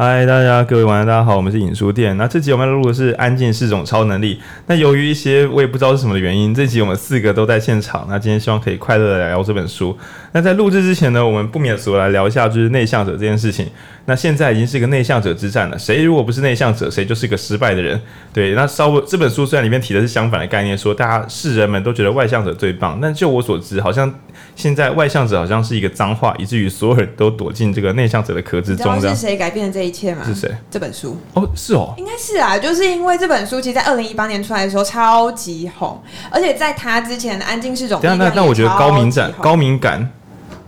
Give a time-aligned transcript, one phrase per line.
[0.00, 2.16] 嗨，大家各位晚上大家好，我们是影书店。
[2.16, 4.36] 那这集我们录的是《安静是种超能力》。
[4.66, 8.06] 那由于一些我也不知道是什么的原因，这集我们四个都在现场。
[8.08, 9.98] 那今天希望可以快乐的聊聊这本书。
[10.30, 13.66] 那在录制之前呢，我们不免俗来聊一下就是内向者这件事情。
[14.08, 18.00] 那现在已经是一个内向者之战了，谁如果不是内向者，谁就是一个失败的人。
[18.32, 24.10] 对，那稍微这本书虽然里面提的是相反的概念，说大家世人们都觉得外向者最棒，但就我所知，好像
[24.56, 28.98] 现在外向者好像是一个脏话，以至于所有人都躲进这个内向者的壳之中。
[28.98, 30.22] 是谁改变了这一切吗？
[30.24, 30.50] 是谁？
[30.70, 38.16] 这本书哦，是哦，应该是啊，就是因为这本书，其实在二零一八年出来的时候超级红，而且在他之前，安静是种力量。
[38.16, 40.10] 那那我觉得高敏感，高敏感。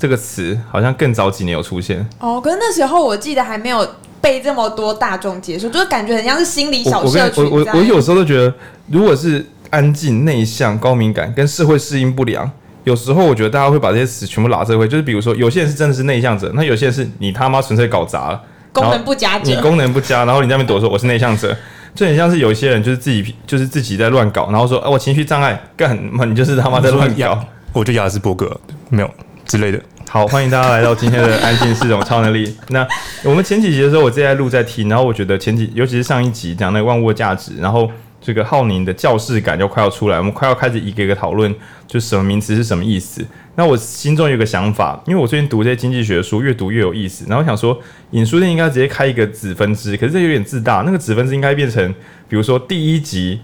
[0.00, 2.04] 这个词好像更早几年有出现。
[2.18, 3.86] 哦，可是那时候我记得还没有
[4.18, 7.44] 被这么多大众接受，就是感觉很像是心理小社群。
[7.44, 8.52] 我我我，我有时候都觉得，
[8.86, 12.50] 如果是安静、内向、高敏感跟社会适应不良，
[12.84, 18.42] 有时候我觉得大家会把这些词全部拉社会，就是比如说有些人是真的是内向者，那有些人是你他妈纯粹搞砸了，
[18.72, 21.54] 功能不佳，你功能不佳，然后你在那边躲说我是内向者，
[21.94, 25.94] 就很像是有一些人就是自己就是自己在乱搞，然后说哎、啊、我情绪障碍，干
[26.26, 27.38] 你就是他妈在乱搞，
[27.74, 29.10] 我就亚斯伯格没有
[29.50, 29.82] 之类的。
[30.08, 32.56] 好，欢迎大家来到今天的安静是种超能力。
[32.70, 32.86] 那
[33.24, 41.52] 我们前几集的时候，我自己在录在听，然后我觉得前几，尤其是上一集讲那个万物的价值，然后这个浩宁的教室感就快要出来，我们快要开始一个一个讨论，
[41.88, 43.26] 就什么名词是什么意思。
[43.56, 47.24] 那我心中有个想法，因为我最近读这些经济学书，越读越有意思。
[47.28, 47.76] 然后想说，
[48.12, 50.84] 影书店应该直接开一个子分支，可是这有点自大。
[50.86, 51.92] 那个子分支应该变成，
[52.28, 53.40] 比如说第一集。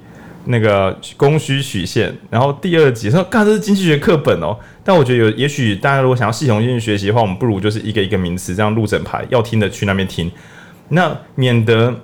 [0.47, 4.57] 那个供需曲线，然后第二集说，干，这是经济学课本哦。
[4.85, 10.31] 但我觉得有，也许大家如果想要系统性学习的话，我们不如就是一个一个名词这样录整排，要听的去那边听，
[10.89, 11.95] 那免得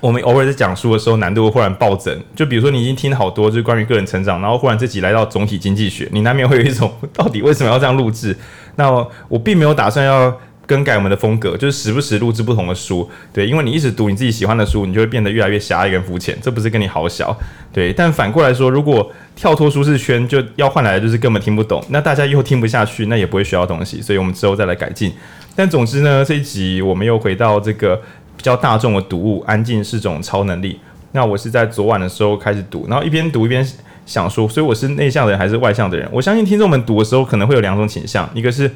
[0.00, 2.18] 我们偶尔在讲书的时候难度忽然暴增。
[2.36, 8.36] 就比如说你已经听好多就是关于个人成长，然后忽然这集来到总体经济学，你难免会有一种 到底为什么要这样录制？
[8.76, 8.90] 那
[9.28, 10.38] 我并没有打算要。
[10.70, 17.36] 更改我们的风格，就是时不时录制不同的书，对，因为你一直读你自己喜欢的书，你就会变得越来越狭隘跟肤浅，这不是跟你好小，
[17.72, 17.92] 对。
[17.92, 25.12] 但反过来说，如果跳脱舒适圈，就要换来的就是根本听不懂，那大家又听不下去，那也不会学到东西，所以我们之后再来改进。
[25.56, 27.96] 但总之呢，这一集我们又回到这个
[28.36, 30.78] 比较大众的读物，安静是种超能力。
[31.10, 33.68] 那我是在昨晚的时候开始读，然后一边读一边
[34.06, 36.08] 想说，所以我是内向的人还是外向的人？
[36.12, 38.70] 我相信听众们读的时候可能会有两种倾向，一个是。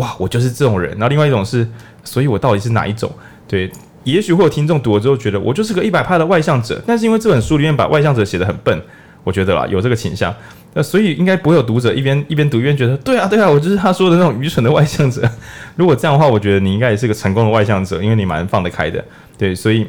[0.00, 0.90] 哇，我就是这种人。
[0.92, 1.68] 然后另外一种是，
[2.02, 3.10] 所以我到底是哪一种？
[3.46, 3.70] 对，
[4.04, 8.80] 也许会有听众读了之后觉得我就是个一百趴的外向者，但是因为这本书里面把外向者写得很笨，
[9.22, 10.34] 我觉得啦有这个倾向。
[10.72, 15.28] 那所以应该不会有读者一边一边读一边觉得，对啊对啊，我就是他说的那种愚蠢的外向者。
[15.74, 19.04] 如果这样的话，我觉得你应该也是个成功的外向者，因为你蛮放得开的。
[19.36, 19.86] 对，所以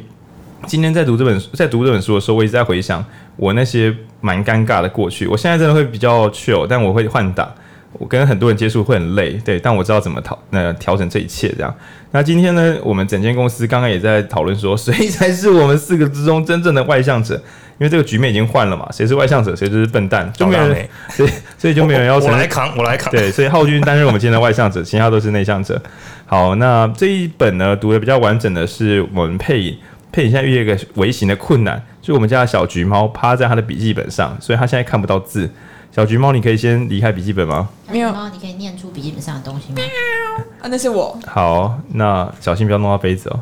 [0.66, 3.04] 今天在读这本书在读这本书的时候，我一直在回想
[3.36, 5.28] 我那些蛮尴尬的过去。
[5.28, 7.48] 我现在真的会比较怯但我会换挡。
[7.94, 11.74] 我跟很多人接触会很累，对，但我知道怎么调，呃调整这一切这样。
[12.10, 17.34] 那今天呢，我们整间公司刚刚也在讨论说，谁才是我们四个之中真正的外向者？
[17.78, 22.18] 因为这个局面已经换了嘛，谁是外向者，谁就是笨蛋，就没有人， 所以所以就没有人要。
[22.18, 23.10] 我来扛，我来扛。
[23.10, 25.80] 对，所以浩君担任我们今天的外向者，其他都是内向者。
[26.26, 29.76] 好，那这一本呢，读的比较完整的是我们配影，
[30.12, 35.50] 配影现在遇到一个微型的困难，就我们家的小橘猫趴在他的笔记本上，所以他现在看不到字。
[35.94, 37.68] 小橘猫，你可以先离开笔记本吗？
[37.90, 38.10] 没有。
[38.10, 39.82] 猫，你可以念出笔记本上的东西吗？
[40.62, 41.18] 啊，那是我。
[41.26, 43.40] 好，那小心不要弄到杯子哦。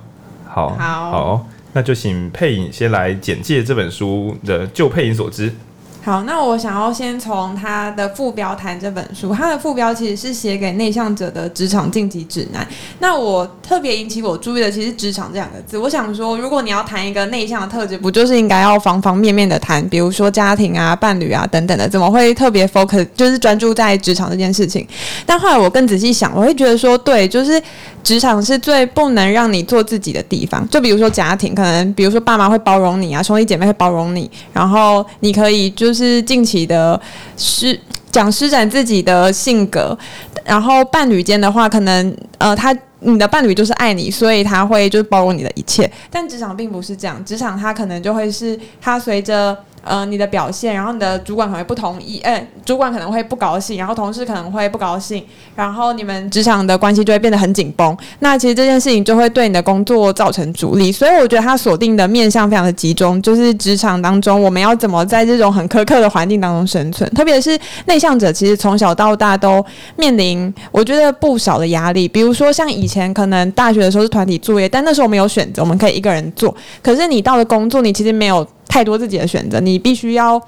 [0.49, 5.55] 好，好，好，那就请配影先来简介这本书的，就配影所知。
[6.03, 9.34] 好，那我想要先从他的副标谈这本书。
[9.34, 12.66] 他的副标其实是写给内向者的职场晋级指南。
[13.00, 15.77] 那我特别引起我注意的，其实“职场”这两个字。
[15.77, 24.89] 我想说，如果你要谈一个内向的特质，不就是应该要方方面面的谈，比如说家庭啊、伴侣啊等等的，怎么会特别 focus，就是专注在职场这件事情？
[25.27, 27.62] 但后来我更仔细想，我会觉得说，对，就是
[28.03, 30.66] 职场是最不能让你做自己的地方。
[30.71, 35.90] 就比如说家庭，可能比如说爸妈会包容你啊，兄弟姐妹会包容你，然后你可以就。
[35.91, 37.01] 就是近期的
[37.37, 37.77] 施
[38.12, 39.99] 讲施展自己的性格，
[40.45, 45.91] 然后伴侣间的话，可能呃，他你的伴侣就是爱你，所以他会就是包容你的一切。
[46.09, 49.59] 但职场并不是这样，职场他可能就会是他随着。
[49.82, 55.24] 呃，你的表现，然后你的主管可能会不同意，哎，主管可能会不高兴，然后同事可能会不高兴，
[55.56, 57.97] 然后你们职场的关系就会变得很紧绷。
[58.18, 60.92] 那其实这件事情就会对你的工作造成阻力。
[60.92, 67.09] 所以我觉得他锁定的面向非常的集中，就是职场当中我们要怎么在这种很苛刻的环境当中生存。
[67.10, 69.65] 特别是内向者，其实从小到大都
[69.97, 72.06] 面临我觉得不少的压力。
[72.06, 76.54] 比如说像以前可能大学的时候是团体作业，但那时候我们有选择，我们可以一个人做。
[76.83, 78.47] 可是你到了工作，你其实没有。
[78.71, 80.41] 太多自己的选择，你必须要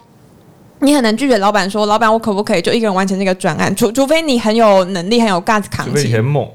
[0.79, 3.75] 你很难拒绝老板说，老板我可不可以就一个人完成这个专案？
[3.77, 6.49] 除除非你很有能力，很有 guts 扛起，除非你很猛，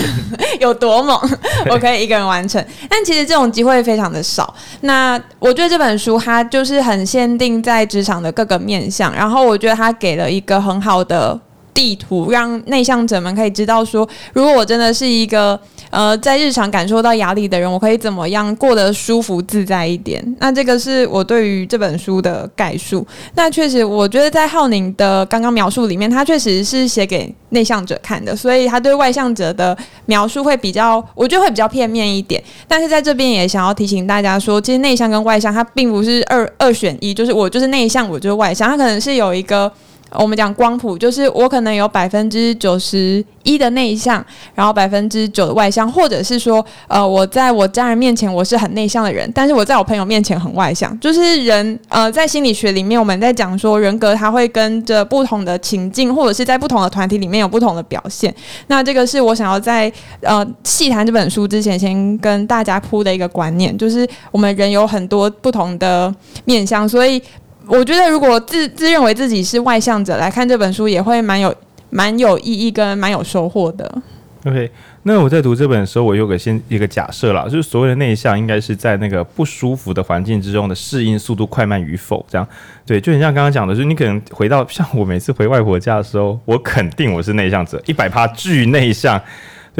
[0.60, 1.18] 有多猛，
[1.70, 2.62] 我可以一个人完成。
[2.88, 4.54] 但其实这种机会非常的少。
[4.82, 11.38] 那我觉得这本书它就是很限定在职场的各个面向，然后我觉得它给了一个很好的
[11.74, 15.58] 地图，让内向者们可以知道说，如果我真的是一个。
[15.90, 20.24] 呃，在日常感受到压力的人，我可以怎么样过得舒服自在一点？
[20.38, 23.04] 那这个是我对于这本书的概述。
[23.34, 29.76] 那确实，我觉得在浩宁的刚刚描述里面，他确实是写给内向者看的，所以他对外向者的
[30.06, 32.40] 描述会比较，我觉得会比较片面一点。
[32.68, 39.72] 但是在这边也想要提醒大家说，其实内向跟外向，它并不是二二选一，就是我就是内向，我就是外向，它可能是有一个。
[40.12, 44.24] 我们讲光谱，就是我可能有百分之九十一的内向，
[44.54, 50.98] 然后百分之九的外向，或者是说，呃，我在我家人面前我是很内向的人，但是我在我朋友面前很外向。
[50.98, 58.34] 就是人，呃，在心理学里面，我们在讲说人格，它会跟着不同的情境，或者是在不同的团体里面有不同的表现。
[58.66, 59.90] 那这个是我想要在
[60.22, 66.12] 呃细谈这本书之前，先跟大家铺的一个观念，就是我们人有很多不同的
[66.44, 67.22] 面向，所以。
[67.66, 71.54] 我觉得，如果自自认为自己是外向者来看这本书，也会蛮有
[71.90, 74.02] 蛮有意义跟蛮有收获的。
[74.44, 74.70] OK，
[75.02, 82.48] 那我在读这本的时候，我有个先一个假设啦，就是所谓的内向，应该是在那个不舒服的环境之中的适应速度快慢与否，这样
[82.86, 89.20] 对，就很像刚刚讲的，就是你可能回到像我每次回外婆家的时候，我肯定我是内向者，一百趴巨内向。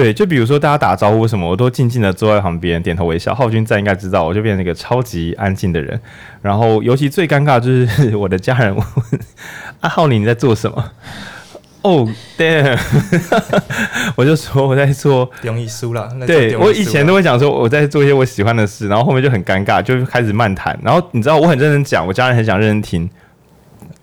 [0.00, 3.34] 对，就比如说大家打招呼什么，我都静静的坐在旁边点头微笑。
[3.34, 6.00] 浩君在应该知道，我就变成一个超级安静的人。
[6.40, 8.82] 然后尤其最尴尬就是我的家人问
[9.80, 10.92] 阿浩你在做什么？
[11.82, 12.78] 哦、 oh，damn！
[14.16, 16.08] 我就说我在做中医书了。
[16.26, 20.78] 对，我以前都会讲说我在做一些我喜欢的事，然后后面就很尴尬，就开始漫谈。
[20.82, 23.10] 然后你知道我很认真讲，我家人很想认真听。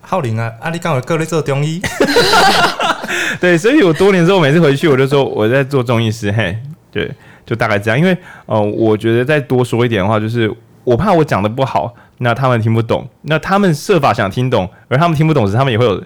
[0.00, 1.82] 浩林啊，阿你刚好过来做中医。
[3.40, 6.56] 对，所以我多年之后每次回去，我就说我在做中医师，嘿，
[6.90, 7.10] 对，
[7.46, 7.98] 就大概这样。
[7.98, 8.16] 因为，
[8.46, 10.52] 呃，我觉得再多说一点的话，就是
[10.84, 16.02] 我怕我讲的不好，那他们听不懂，那他们设法想听懂，而他们听不懂时，他们也会有。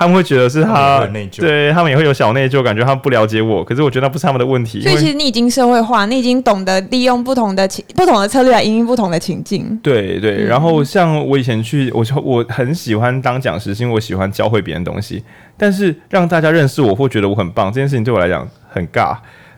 [0.00, 1.06] 他们会觉得是他，
[1.36, 3.62] 对他们也会有小内疚，感觉他们不了解我。
[3.62, 4.80] 可是我觉得那不是他们的问题。
[4.80, 9.78] 所以其实你已经社会化，你已经懂得利用不同的情、不同的策略来应应不同的情境。
[9.82, 10.42] 对对。
[10.46, 15.22] 然后像我以前去，我就我很喜欢当讲师，是因为我喜欢教会别人东西。
[15.58, 19.14] 但是让大家认识我，或觉得我很棒，这件事情对我来讲很尬。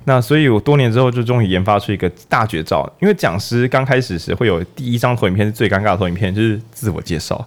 [0.06, 2.92] 那所以我多年之后就终于研发出一个大绝招。
[3.00, 7.46] 因为讲师刚开始时会有第一张投影片是最尴尬的投影片，就是自我介绍，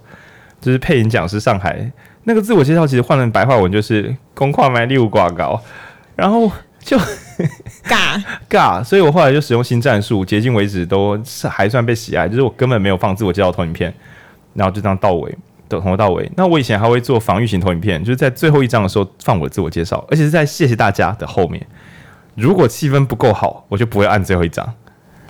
[0.62, 1.92] 就是配音讲师上海。
[2.26, 5.62] 那个自我介绍其实换成白话文就是“公跨买六挂高”，
[6.16, 6.98] 然后就
[7.88, 12.28] 尬 尬，所以我后来就使用新战术，迄今为止都是还算被喜爱。
[12.28, 13.94] 就是我根本没有放自我介绍投影片，
[14.54, 15.38] 然后就这样到尾，
[15.70, 16.30] 从头到尾。
[16.36, 21.66] 那我以前还会做防御型投影片，就是在最后一张的时候放我的自我介绍，而且是在谢谢大家的后面。
[22.36, 24.68] 如果气氛不够好，我就不会按最后一张。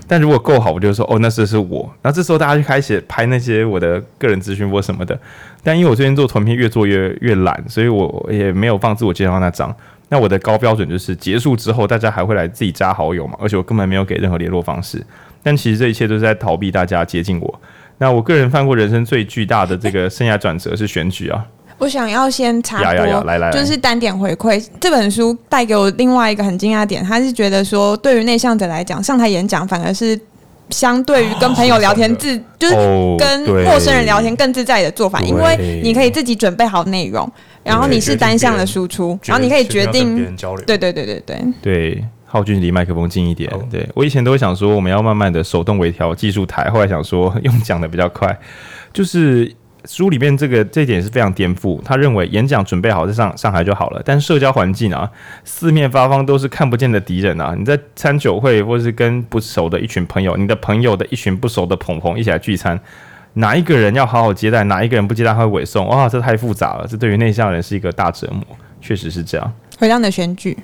[0.08, 1.92] 但如果够好，我就说哦，那这是我。
[2.02, 5.20] 然后这时候大家就开始拍那些我的个人资讯或什么的。
[5.66, 9.76] 但因为我最近做团片越做越越懒，所以我也没有放自我介绍那张。
[10.08, 13.36] 那我的高标准就是结束之后，大家还会来自己加好友嘛？
[13.42, 15.04] 而且我根本没有给任何联络方式。
[15.42, 17.62] 但其实这一切都是在逃避大家接近我。
[17.98, 21.44] 那我个人犯过人生最巨大的这个生涯转折是选举啊。
[21.78, 24.66] 我想要先插播，呀呀来来来，就是单点回馈。
[24.80, 30.18] 这本书带给我另外一个很惊讶点，他是觉得说，对于内向者来讲，上台演讲反而是
[30.70, 32.76] 相对于跟朋友聊天自，就是
[33.18, 37.30] 跟陌生人聊天更自在的做法，因为你可以自己准备好内容，
[37.64, 40.36] 然后你是单向的输出，然后你可以决定，
[40.66, 42.06] 对对对对对对。
[42.26, 43.50] 浩俊离麦克风近一点。
[43.72, 48.38] 对，我以前都会想说，我们要慢慢的手动微调技术台，后来想说 用讲的比较快，
[48.92, 49.52] 就是。
[49.88, 51.82] 书里面这个这一点是非常颠覆。
[51.84, 55.10] 他认为演讲准备好在上上海就好了，但社交环境啊，
[55.44, 57.56] 四面八方都是看不见的敌人啊。
[57.58, 62.80] 你在餐酒会，或是跟不熟的一群朋友，你的朋友的一群不熟的朋朋一起来聚餐，
[63.34, 66.88] 哪一个人要好好接待，哪一个人不接待会尾送，哇，这太复杂了。
[66.88, 68.44] 这对于内向人是一个大折磨，
[68.82, 69.54] 确实是这样。
[69.78, 70.58] 回到你的选举。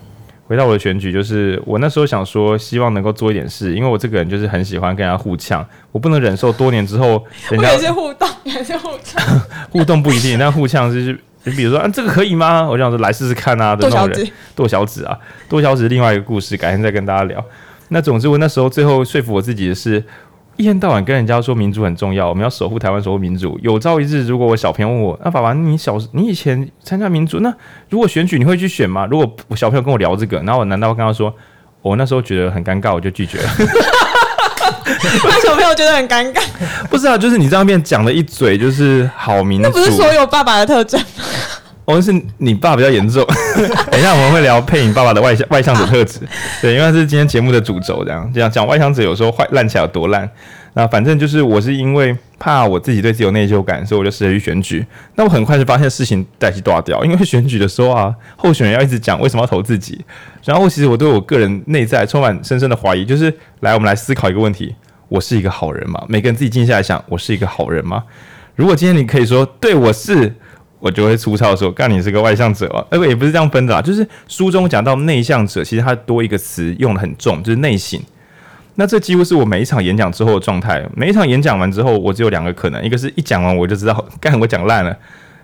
[0.51, 9.24] 回到我的选举，就是我那时候想说，希望能够做一点事，因为我这个人就是很喜欢跟人家互呛，我不能忍受多年之后人家也是互动，还是互呛，
[9.70, 12.67] 互动不一定，但互呛就是，你比如说啊，这个可以吗？
[12.67, 15.17] 我想说来试试看啊，的那种人，剁小指啊，
[15.48, 17.41] 剁小指另外一个故事，改天再跟大家聊。
[17.88, 20.03] 那总之，我那时候最后说服我自己的是。
[20.62, 23.60] 一天到晚跟人家说民主很重要，我们要守护台湾，守护民主。
[23.63, 27.51] 有朝一日，如果我小朋友问我，那、啊、爸爸，你小你以前参加民主，那
[27.89, 29.08] 如果选举你会去选吗？
[29.10, 31.34] 如果我小朋友跟我聊这个，然后我难道跟他说，
[31.82, 33.50] 我那时候觉得很尴尬，我就拒绝了。
[35.25, 36.44] 为什么没有觉得很尴尬？
[36.91, 39.68] 不是啊，就是你这样面讲了一嘴，就是好民主。
[39.68, 41.01] 那不是所有爸爸的特征。
[41.92, 43.26] 哦，是你爸比较严重。
[43.92, 46.20] 等一下我们会聊配你爸爸的外向外向者特质，
[46.62, 50.30] 对，因为是今天节目的主轴，这样这样讲外向者有时候坏烂起来有多烂。
[50.74, 54.86] 那反正就是我是因为怕我自己对自己有内疚感，所以我就试着去选举。
[55.16, 60.00] 那我很快就发现事情代志大掉，因为选举的时候啊，候选人要一直讲为什么要投自己。
[60.46, 64.74] 然后其实我对我个人内在充满深深的怀疑，就是来我们来思考一个问题：
[65.10, 66.02] 我是一个好人吗？
[66.08, 68.06] 每个人自己静下来想，我是一个好人吗？
[68.56, 70.34] 如果今天你可以说对我是。
[70.82, 77.98] 我就会粗糙说，干你是个外向者啊，呃不也不是这样分的啦，就是书中讲到内向者，其实它多一个词用得很重，就是内省。
[78.76, 80.84] 那这几乎是我每一场演讲之后的状态。
[80.96, 84.98] 每一场演讲完之后，我只有两个可能，一个是一讲完我就知道，干我讲烂了，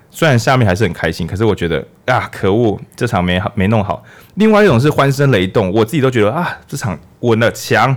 [0.10, 4.04] 虽然下面还是很开心，可是我觉得啊，可恶，这场没好没弄好。
[4.36, 7.96] 另外一种是欢声雷动，我自己都觉得啊，这场稳了强。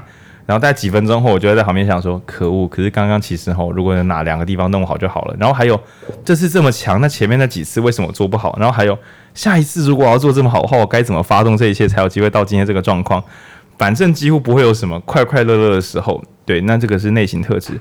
[0.50, 2.66] 然后在几分钟后，我就会在旁边想说：“可恶！
[2.66, 5.80] 可是刚刚其实吼，如果能哪两个地方弄好就好了。”然后还有
[6.24, 8.56] 这次这么强，那前面那几次为什么做不好？
[8.58, 8.98] 然后还有
[9.32, 13.22] 下一次如果要做这么好的话，我该怎么发动这一切才有机会到今天这个状况？
[13.78, 16.20] 反正几乎不会有什么快快乐乐的时候。
[16.44, 17.80] 对，那这个是内心特质。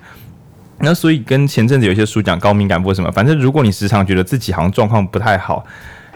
[0.77, 5.65] 那所以跟前阵子有些书讲高敏感或什么，反正如果你时常觉得自己好像状况不太好。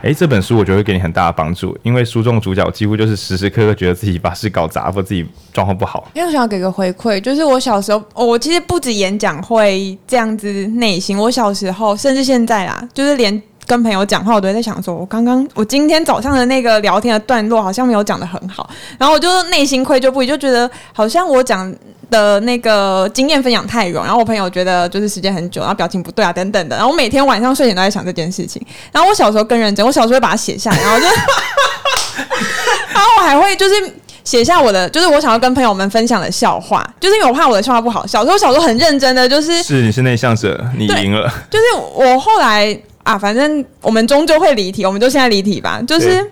[0.03, 6.09] 诶，这本书我觉得会给你很大的帮助，因为书中主角几乎就是时时刻刻觉得自己把事搞砸或自己状况不好。
[6.13, 21.73] 因为我想要给个回馈，就是我小时候，我其实不止演讲会这样子内心，我小时候甚至现在啦，就是连跟朋友讲话，我都在想说，我刚刚我今天早上的那个聊天的段落好像没有讲的很好，然后我就内心愧疚不已，就觉得好像我讲。
[22.09, 28.63] 的那个经验分享太远，然后我朋友觉得就是时间很久，然后表情不对啊等等的，然后我每天晚上睡前都在想这件事情。
[28.91, 31.05] 然后我小时候更认真，我小时候会把它写下来，然后就，
[32.93, 33.73] 然后我还会就是
[34.23, 38.05] 写下我的，就是我想要跟朋友们分享的笑话，就是因为我怕我的笑话不好。
[38.05, 41.27] 小时候小时候很认真的，就是是你是内向者，你赢了。
[41.49, 41.65] 就是
[41.95, 46.25] 我后来啊，反正我们终究会离题，我们就现在离题吧，就是。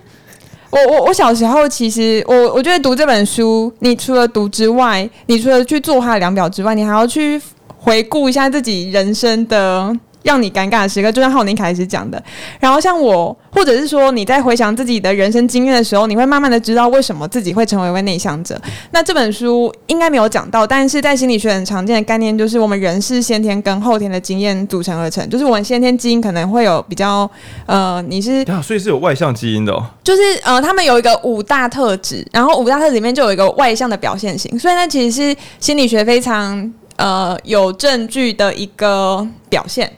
[0.70, 7.38] 我我我小时候其实我我觉得读这本书，你除了读之外，你除了去做它的量表之外，你还要去
[7.76, 9.94] 回顾一下自己人生的。
[10.22, 12.22] 让你尴尬的时刻，就像浩宁开始讲的。
[12.60, 18.60] 然后像我，或者是说你在回想自己的人生经验的时候，你会慢慢的知道为什么自己会成为一位内向者。
[18.90, 25.28] 那这本书应该没有讲到，但是在心理学很常见的概念就是，我们人是先天跟后天的经验组成而成。
[25.28, 27.28] 就是我们先天基因可能会有比较，
[27.66, 29.84] 呃，你是，所以是有外向基因的哦。
[30.02, 34.58] 就是呃，他们有一个五大特质，然后五大特质里面就有一个外向的表现型。
[34.58, 39.90] 所以那其实是心理学非常呃有证据的一个表现。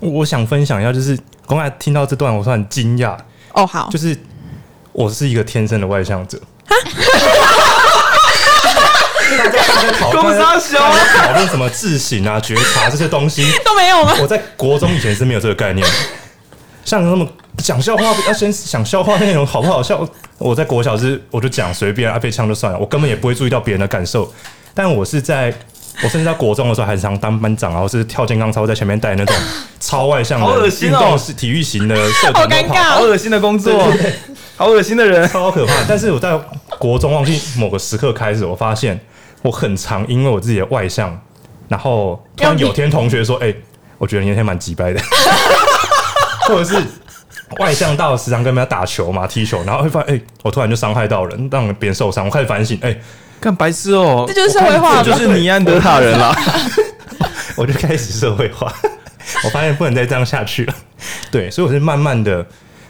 [0.00, 3.16] 我想分享一下，就是刚才听到这段，我突然惊讶。
[3.52, 4.16] 哦，好，就是
[4.92, 6.38] 我是一个天生的外向者。
[6.66, 6.76] 哈
[9.38, 14.14] 大家在讨论讨论什么自省啊、觉察这些东西 都没有吗？
[14.20, 15.86] 我在国中以前是没有这个概念。
[16.84, 17.26] 像那么
[17.58, 20.08] 讲笑话，要先想笑话内容好不好笑。
[20.38, 24.32] 我在国小是我就讲随便啊，被呛就算了，我根本也不会注意到别人的感受。
[24.74, 25.52] 但我是在。
[26.00, 29.34] 我甚至在国中的时候还是常当班长，然后是跳健康操，在前面带那种
[29.80, 33.72] 超外向的运动是体育型的社团，好尴尬，好恶心的工作，
[34.56, 35.72] 好恶心的人，超可怕。
[35.88, 36.38] 但是我在
[36.78, 38.98] 国中忘记某个时刻开始，我发现
[39.42, 41.20] 我很常因为我自己的外向，
[41.66, 43.56] 然后突然有天同学说：“哎、欸，
[43.98, 45.00] 我觉得你那天蛮机掰的。
[46.46, 46.80] ”或者是
[47.58, 53.00] 外向到时常跟人家打球嘛，踢球，然后会发现：“哎、欸，我突然就伤害到人，让别人受伤。”我开始反省：“哎、欸。”
[53.40, 56.34] 干白痴哦、喔，这就是社会化，这就是尼安德塔人啦。
[57.56, 58.72] 我就开始社会化，
[59.44, 60.74] 我发现不能再这样下去了。
[61.30, 62.44] 对，所以我是慢慢的，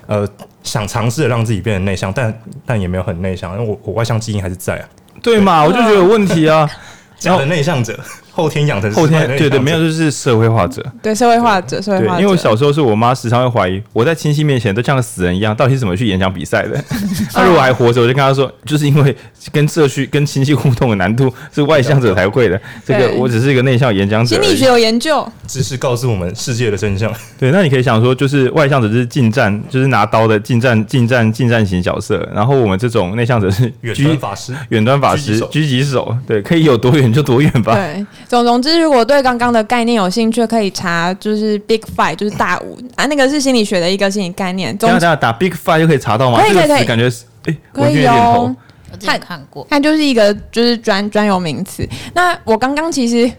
[0.07, 0.29] 呃，
[0.63, 4.89] 想尝试让自己变得内向，但但也没有很内向，因为我我外向基因还是在啊。
[5.23, 6.69] 对嘛，我就觉得有问题啊。
[7.19, 7.99] 假的内向者，
[8.39, 12.21] 后天养成后天对对，没有就是社会化者，对社会化者，社会化者。
[12.21, 16.81] 因为我小时候是我妈时常会怀疑我在亲戚面前都像个死人一样，到底是怎么去演讲比赛的？
[17.35, 19.17] 她如果还活着，我就跟她说，就是因为
[19.51, 22.61] 跟社区、跟亲戚互动的难度是外向者才会的。
[22.87, 24.41] 这个我只是一个内向演讲者。
[24.41, 27.13] 心理学有研究，知识告诉我们世界的真相。
[27.41, 32.29] 对，那你可以想说，就是外向者就是近战，就是拿刀的近战、近战、近战型角色。
[32.33, 37.75] 然后我们这种内向者是远端法师，远端法师，狙击手，对，可以有多远就多远吧。
[37.75, 44.77] 对，总总之，如果对刚刚的概念有兴趣，可以查就是 Big Five，就是大五啊，那个是心理学的一个心理概念。
[44.77, 46.41] 等下打 Big Five 就可以查到吗？
[46.41, 48.55] 可以可以可以，感觉是哎，可以哦。
[48.91, 51.87] 我看过，它就是一个就是专专有名词。
[52.15, 53.31] 那我刚刚其实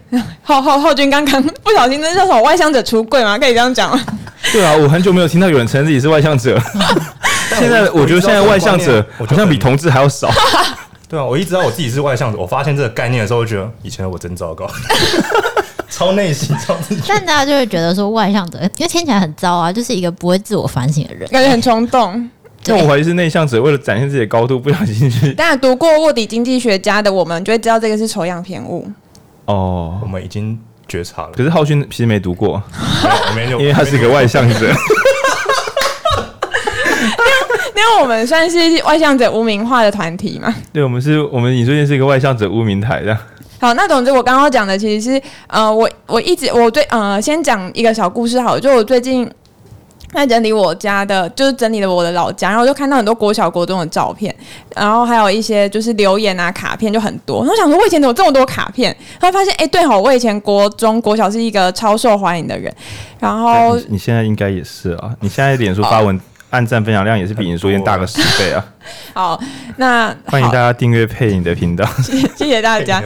[0.42, 3.36] 浩浩浩君刚刚不小心那叫什么外向者出柜吗？
[3.38, 4.00] 可以这样讲吗？
[4.52, 6.58] 对啊，我很久没有听到有人承认自己是外向者。
[7.58, 10.30] 现在我觉得现在外向者好像比同志还要少。
[11.10, 14.70] 对啊，我一直知道我自己是外向者，我发现这个概念的时候，我觉得以前的我真糟糕，
[15.90, 16.76] 超内心超。
[17.08, 22.30] 但大家就会觉得说外向者，因为听起来很糟啊，就是一个不会自我反省的人，感觉很冲动。
[22.66, 25.32] 那我怀疑是内向者为了展现自己的高度，不小心去。
[25.32, 28.88] 当然，读过卧底经济学家的我们就会知道这个是丑样偏误。
[29.46, 31.30] 哦，我们已经觉察了。
[31.34, 32.62] 可是浩勋其实没读过，
[33.34, 34.72] 没有， 因为他是一个外向者。
[37.90, 40.54] 那我们算是外向者污名化的团体嘛？
[40.72, 43.16] 对，我们是我们，你最近是一个外向者污名台的。
[43.60, 49.28] 好，那总之我刚刚讲的其实是，呃，我我一直我最呃，先讲一个小故事好了，就我最近
[50.14, 54.34] 在整理我家的，就是整理了我的老家，然后就看到很多国小国中的照片，
[54.76, 62.72] 然后还有一些就是留言啊卡片就很多，然后想说我以前怎么这么多卡片，然后发现哎、欸，对好，我以前国中国小是一个超受欢迎的人，
[63.18, 66.18] 然后你，你现在应该也是啊，你现在脸书发文。
[66.50, 68.64] 按赞分享量也是比你昨天大个十倍啊！
[69.12, 69.38] 好，
[69.76, 71.84] 那欢迎大家订阅配影的频道，
[72.36, 73.02] 谢谢大家。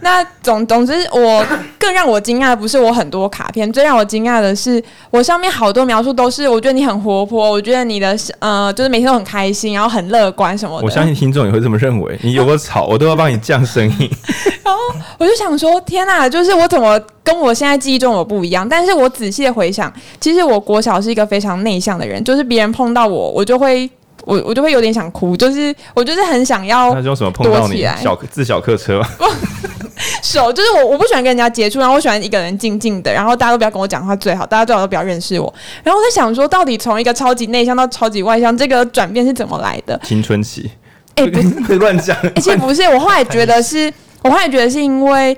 [0.00, 1.44] 那总 总之，我
[1.78, 10.84] 更让我惊讶的不是我很多卡片，最让我惊讶的是，我上面好多描述都是，我觉得你很活泼，我觉得你的呃，就是每天都很开心，然后很乐观什么的。
[10.84, 12.18] 我相信听众也会这么认为。
[12.22, 14.10] 你有个吵，我都要帮你降声音。
[14.64, 14.80] 然后
[15.18, 18.68] 我就想说，天哪，就是我怎么跟我现在记忆中我不一样？
[18.68, 23.88] 但是我仔细的回想，其实我国小是一个非常内向的人，就是别人碰到我，我就会。
[24.24, 26.92] 我我就会有点想哭，就是我就是很想要。
[26.94, 27.82] 那用什么碰到你？
[28.02, 29.02] 小自小客车。
[30.22, 35.54] 手就是我，我不喜欢跟人家接触，然后我喜欢一个人静静的，然后大家都不要跟我讲话最好，大家最好都不要认识我。
[35.82, 39.98] 然后我在想说，到底从一个超级内向到超级外向，这个转变是怎么来的？
[40.04, 40.70] 青春期。
[41.14, 41.40] 哎、欸，不
[41.72, 42.16] 是 乱讲。
[42.34, 45.36] 而且不是，我后来觉得是，我后来觉得是因为。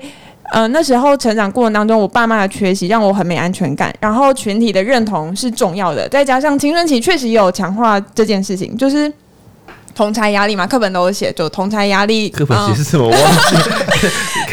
[0.53, 9.11] 嗯，那时候成长过程当中，我爸妈的缺席让我很没安全感，然后群体的认同是重要的，再加上青春期确实也有强化这件事情，就是。
[9.97, 12.29] 同才压力嘛，课本都有写，就同才压力。
[12.29, 13.07] 课本写是什么？
[13.07, 13.55] 我忘记。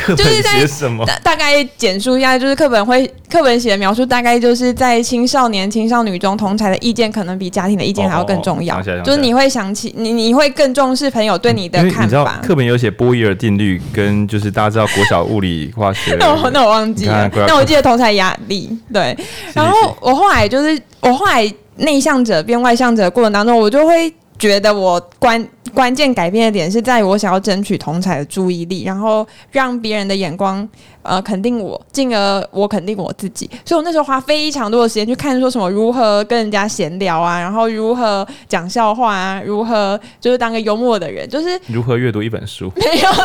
[0.17, 1.05] 就是在什么？
[1.23, 8.81] 大概简述一下，就是课本会课本写的描述，大概就是在青少年、青少女中，同才的意见可能比家庭的意见还要更重要。
[9.03, 12.41] 就是你会想起你，你会更重视朋友对你的看法。
[12.43, 16.17] 课本有写波义耳定律，跟就是大家知道国小物理化学。
[16.21, 17.31] 那我那我忘记了。
[17.47, 19.15] 那我记得同才压力对。
[19.52, 24.11] 然后我后来就是我后来内向者变外向者的过程当中，我就会。
[24.45, 30.69] 觉得我关关键改变的点是在于我想要争取同才的注意力，然后让别人的眼光
[31.00, 33.50] 呃肯定我，进而我肯定我自己。
[33.65, 42.71] 所以我那时候花非常多的时间去看说什么如何跟人家闲聊啊，然后如何讲笑话啊，如何就是当个幽默的人，就是如何阅读一本书。
[42.76, 43.09] 没有。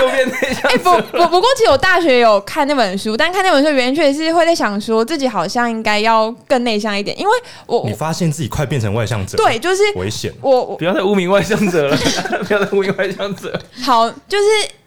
[0.00, 7.32] 右边那哎、欸、不不不过，其实我大学有看那本书，但看那本书的原因确实是会在想说自己好像应该要更内向一点，因为
[7.66, 10.32] 我你发现自己快变成外向者，对，就是危险。
[10.40, 11.96] 我我不要再污名外向者了，
[12.46, 13.60] 不要再污名外向者。
[13.82, 14.44] 好，就是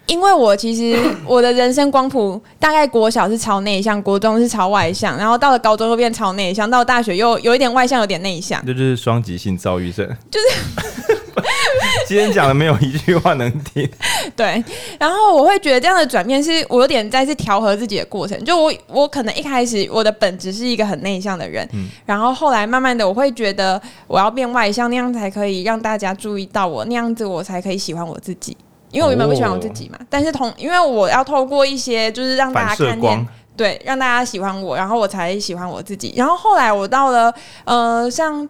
[0.08, 11.21] 因为我其实我的人生光谱大概国小是朝内向，国中是朝外向，然后到了高中又变朝内向，到了大学又有一点外向，有点内向，这就是双极性躁郁症，就是。
[12.08, 13.89] 今天讲的没有一句话能听。
[14.36, 14.63] 对，
[14.99, 18.41] 然后我会觉得这样的转变是我有点再次调和自己的过程。
[18.43, 28.56] 就我我可能一开始我的本质是一个很内向的人，嗯，然后后来慢慢的我会觉得我要变外向，那样才可以让大家注意到我，那样子我才可以喜欢我自己。
[28.91, 36.13] 因为我原本不喜欢我自己嘛，哦、但是同因为我要透过一些就是让大家看见，对，让大家喜欢我，然后我才喜欢我自己。
[36.17, 37.34] 然后后来我到了
[37.65, 38.47] 呃像。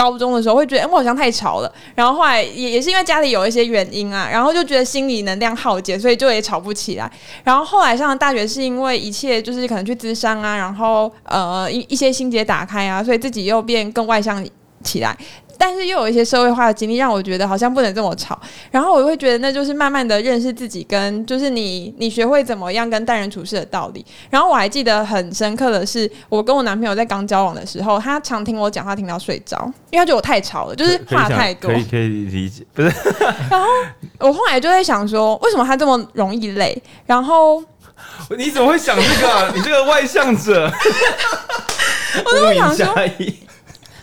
[0.00, 1.70] 高中的时候会觉得，哎，我好像太吵了。
[1.94, 7.10] 然后后来也也是因为家里有一些原因啊，然后就觉得心理能量耗竭，所以就也吵不起来。
[7.44, 14.42] 然后后来上了大学，是因为一切就是可能去咨商啊，然后呃一一些心结打开啊，所以自己又变更外向
[14.82, 15.14] 起来。
[15.60, 18.40] 但是又有一些社会化的经历，让我觉得好像不能这么吵。
[18.70, 24.02] 然后我会觉得，那就是慢慢的认识自己，跟就是你你学会怎么样跟待人处事的道理。
[24.30, 31.70] 然后我还记得很深刻的是，我跟我男朋友在刚交往的时候，他常听我讲话听到睡着，因为他觉得我太吵了，就是话太多。
[31.70, 32.88] 可以可以理解，不是？
[33.50, 33.66] 然后
[34.20, 36.82] 我后来就在想说，为什么他这么容易累？
[37.04, 37.62] 然后
[38.38, 39.52] 你怎么会想这个啊？
[39.54, 40.72] 你这个外向者，
[42.24, 42.94] 我都会想说。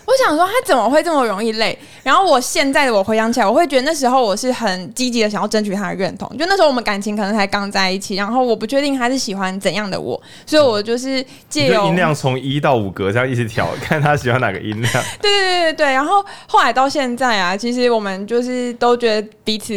[0.08, 1.78] 我想说他怎么会这么容易累？
[2.02, 6.30] 然后我现在的我回想起来，我会觉得那时候我是很积极的想要争取他的认同。
[6.38, 14.94] 就那时候我们感情可能才刚在一起，然后我不确定他是喜欢怎样的我，所以我就是借由音量从一到五格这样一直调，看他喜欢哪个音量。
[15.22, 15.94] 对对对对对。
[15.94, 19.74] 然后后来到现在啊，其实我们就是都觉得彼此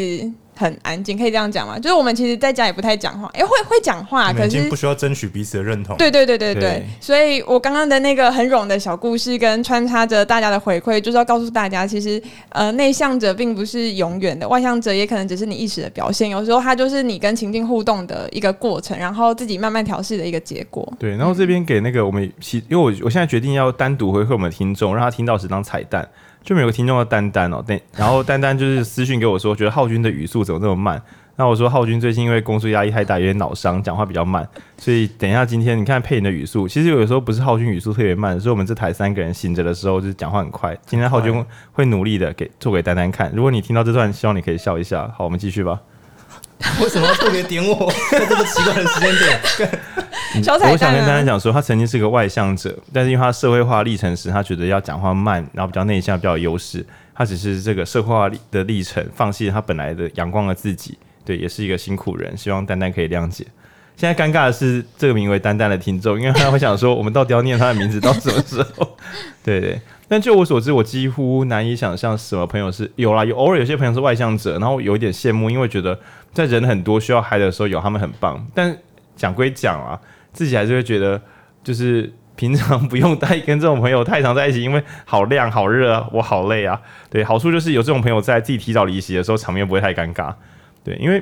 [0.61, 1.79] 很安静，可以这样讲吗？
[1.79, 5.96] 就是我们其实在家也不太讲话，哎、欸，会会讲话，可是不需要争取彼此的认同。
[5.96, 20.87] 对对对对对，对所以我刚刚的那个很冗的小故事，跟穿插着大家的回馈，就是要告诉大家，其实呃，内向者并不是永远的，外向者也可能只是你一时的表现，有时候它就是你跟情境互动的一个过程，然后自己慢慢调试的一个结果。
[20.99, 26.07] 对，然后这边给那个我们其，因为我我现在决定要单独回馈我们的听众，让他听到是当彩蛋。
[26.42, 31.00] 就没有个听众叫丹丹哦，对，然后丹丹就是私讯给我说，觉得浩君的语速怎么那么慢？
[31.37, 40.76] 那我说浩君最近因为工作压力太大，有点脑伤，讲话比较慢，所以等一下今天你看配音的语速，其实有的时候不是浩君语速特别慢，是我们这台三个人醒着的时候就是讲话很快。
[40.85, 45.11] 今天浩君会努力的给做给丹丹看，如果你听到这段，希望你可以笑一下。
[45.16, 45.81] 好，我们继续吧。
[46.81, 50.42] 为什么要特别点我 在这个奇怪的时间点？
[50.44, 56.85] 小彩蛋啊、我想跟大家讲说，他曾经是个外向者，但是因为他社会化历程时，他觉得要讲话慢，然后比较内向，比较有优势。
[57.14, 60.96] 他只是这个社会化的历程，放弃了他本来的阳光的自己。
[61.25, 62.37] 对，也是一个辛苦人。
[62.37, 63.46] 希望丹丹可以谅解。
[63.96, 68.96] 现在尴尬的是，这个名为丹丹的听众，因为他会想说，我们到底要念他的名字到什么时候？
[69.42, 69.81] 对对。
[70.11, 75.96] 但就我所知，我几乎难以想象什么朋友是有啦，有偶尔有些朋友是外向者，然后有一点羡慕，因为觉得
[76.33, 78.44] 在人很多需要嗨的时候有他们很棒。
[78.53, 78.77] 但
[79.14, 80.01] 讲归讲啊。
[80.33, 81.20] 自己还是会觉得，
[81.64, 86.81] 就是平常不用太跟这种朋友太常在一起，因为好亮好热啊，我好累啊。
[87.11, 90.33] 对，好处就是有这种朋友在，自己提早离席的时候，场面不会太尴尬。
[90.85, 91.20] 对，因为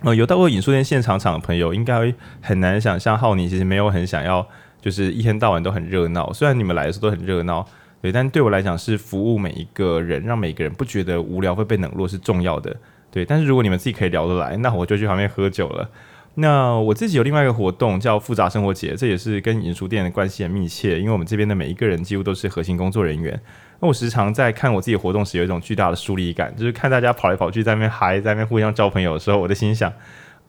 [0.00, 2.10] 呃，有到过影书店现场场的朋友，应该
[2.40, 4.46] 很难想象浩宁其实没有很想要，
[4.80, 6.32] 就是一天到晚都很热闹。
[6.32, 7.66] 虽然你们来的时候都很热闹，
[8.00, 12.76] 对，但对我来讲是服务每一个人，让每个人不觉得无聊会被冷落是重要的。
[13.10, 15.88] 对，但是如果你们自己可以聊得来，那我就去旁边喝酒了。
[16.34, 23.40] 那我自己有另外一个活动叫复杂生活节，这也是跟影书店的关系很密切，因为我们这边的每一个人几乎都是核心工作人员。
[23.80, 29.92] 那我时常在看我自己活动时，有一种巨大的疏离感，就是看大家跑来跑去，在那边嗨，在那边互相交朋友的时候，我的心想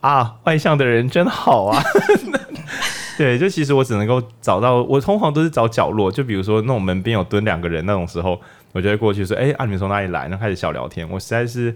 [0.02, 1.84] 啊，外向的人真好啊。
[3.18, 8.40] 对，就其实我只能够找到，我通常都是找角落，就比如说那种门边有蹲两个人那种时候，
[8.72, 10.22] 我就会过去说，哎，啊，你们从哪里来？
[10.24, 11.10] 然后开始小聊天。
[11.10, 11.76] 我实在是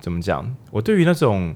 [0.00, 0.44] 怎么讲？
[0.70, 1.54] 我对于那种。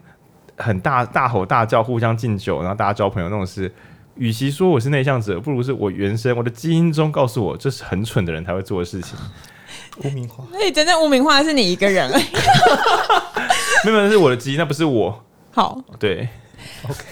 [0.56, 3.68] 很大大吼大叫，互相敬酒，然后大家交朋友那种事，
[4.14, 9.18] 与其说我是内向者，不如是我原生我的基因中告诉我，这是很蠢的人才会做的事情。
[10.04, 12.08] 污名化，那你真正污名化的是你一个人。
[13.84, 15.24] 没有，那是我的基因，那不是我。
[15.54, 16.28] 好，对。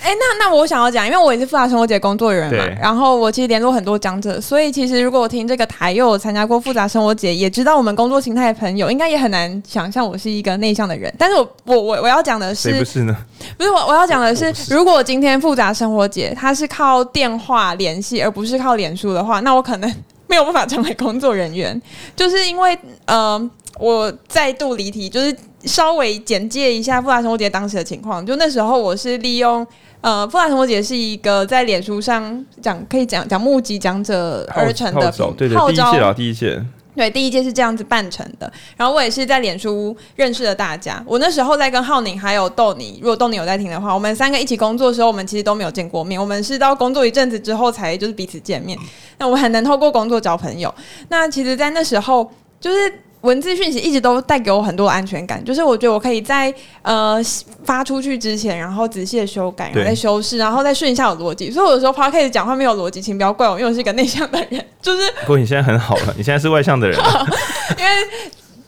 [0.00, 11.12] 哎、欸，那那我想要讲，因为我也是复杂生活节工作人员嘛，然后我其实联络很多讲者，所以其实如果我听这个台又有参加过复杂生活节，也知道我们工作形态的朋友，应该也很难想象我是一个内向的人。
[11.18, 13.16] 但是我我我我要讲的是，不是呢？
[13.58, 19.94] 不是我我要讲的是，是如果今天复杂生活节它是靠电话联系，而不是靠脸书的话，那我可能
[20.26, 21.80] 没有办法成为工作人员，
[22.16, 22.76] 就是因为
[23.06, 25.34] 呃，我再度离题，就是。
[25.64, 29.66] 稍微简介一下复杂生活节当时的情况，就那时候我是利用
[30.00, 36.64] 呃，复杂生活节是一个在脸书上讲可以讲讲募集讲者而成的号，对对，号召第一届啊，第一届，
[36.96, 38.52] 对，第一届是这样子办成的。
[38.76, 41.00] 然后我也是在脸书认识了大家。
[41.06, 48.76] 我那时候在跟浩宁还有豆泥，如果豆泥有在听的话，我们三个一起工作的时候，我们其实都没有见过面，我们是到工作一阵子之后才就是彼此见面。
[49.18, 50.74] 那我们很能透过工作交朋友。
[51.08, 52.28] 那其实，在那时候
[52.60, 52.92] 就是。
[53.22, 57.20] 文字讯息一直都带给我很多安全感，就是我觉得我可以在呃
[57.64, 61.50] 发出去之前，然后仔细的修改，然后再修饰，然后再顺一下我逻辑。
[61.50, 64.64] 所以有的时候 Podcast 讲话没有逻辑，请不要怪我，因为我是一个内向的人。
[64.82, 66.98] 就是，不过你现在很好了，你现在是外向的人，
[67.78, 67.90] 因为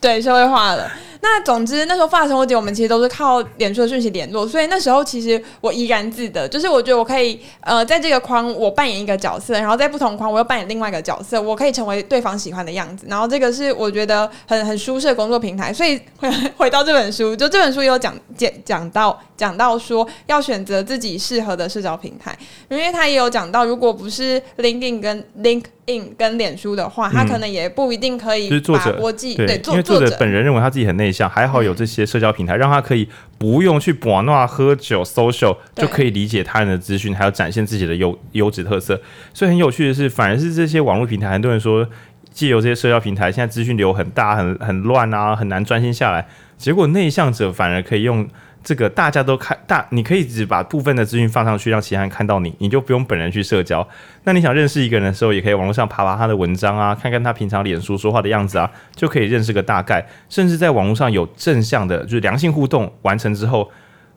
[0.00, 0.90] 对社会化了。
[1.24, 15.72] 那总之，那时候复杂生活节，我们其实都是靠脸书的讯息联络，所以那时候其实我怡然自得，就是我觉得我可以呃，在这个框我扮演一个角色，然后在不同框我又扮演另外一个角色，我可以成为对方喜欢的样子，然后这个是我觉得很很舒适的工作平台。
[15.72, 22.36] 所以回 回到这本书，就这本书也有讲讲讲到讲到说要选择自己适合的社交平台，
[22.68, 25.64] 因为他也有讲到，如果不是 LinkedIn 跟 Link。
[25.86, 28.48] in 跟脸书的话，他可能也不一定可以。
[28.48, 28.98] 就是作者
[29.34, 39.00] 对，对，因为作者本人认为他自己很内向，还好有这些社交平台，让他可以不用去博纳、喝酒、social，就可以理解他人的资讯，还有展现自己的优优质特色。
[39.32, 41.88] 所以很有趣的是，反而是这些网络平台，很多人说
[42.32, 46.26] 借由这些社交平台，现在资讯流很大、很很乱啊，很难专心下来。
[46.58, 48.28] 结果内向者反而可以用。
[48.64, 53.86] 这个大家都看大，你可以只把部分的资讯放上去，让其他人看到你，你就不用本人去社交。
[54.24, 60.04] 那你想认识一个人的时候，也可以网络上爬爬他的文章啊，看看他平常脸书说话的样子啊，就可以认识个大概。
[60.30, 63.70] 甚至在网络上有正向的，就是良性互动完成之后，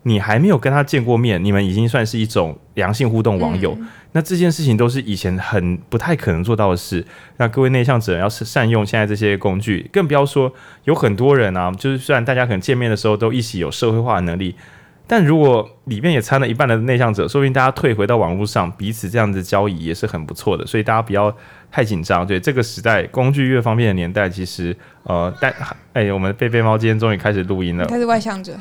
[0.04, 3.76] 你还没有跟他见过面，你们已经算是一种良性互动网友。
[3.80, 7.06] 嗯、那这件事情都是以前很不太可能做到的事。
[7.38, 10.52] 那各位内向者要是善用现在这些工具，更不要说
[10.86, 14.56] 有很多人啊，就是虽然大家可能见面的时候都一起有社会化的能力，
[15.06, 20.66] 但如果里面也掺了一半的内向者，说不定大家退回到网络上，彼此这样子交易也是很不错的。
[20.66, 21.36] 所以大家不要
[21.70, 22.26] 太紧张。
[22.26, 25.54] 对这个时代，工具越方便的年代，其实呃，但
[25.92, 28.58] 哎，我们贝贝猫今天终于开始录音了，他是外向者，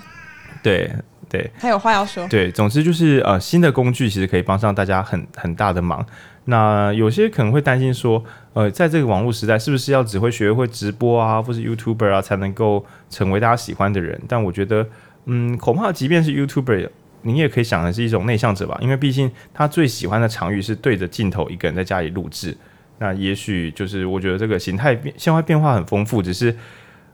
[0.61, 0.91] 对。
[1.29, 2.27] 对，还有话要说。
[2.29, 6.05] 对，总之就是呃，新的工具其实可以帮上大家很很大的忙。
[6.45, 14.21] 那有些可能会担心说，呃，在这个网络时代，是不是要只会学会直播啊，或是 YouTuber 啊，才能够成为大家喜欢的人？
[14.29, 14.87] 但我觉得，
[15.25, 16.89] 嗯，恐怕即便是 YouTuber，
[17.23, 22.57] 你也可以想的是一种内向者吧，因为毕竟他最喜欢的场域是对着镜头一个人在家里录制。
[22.99, 26.57] 那也许就是我觉得这个形态变现在变化很丰富，只是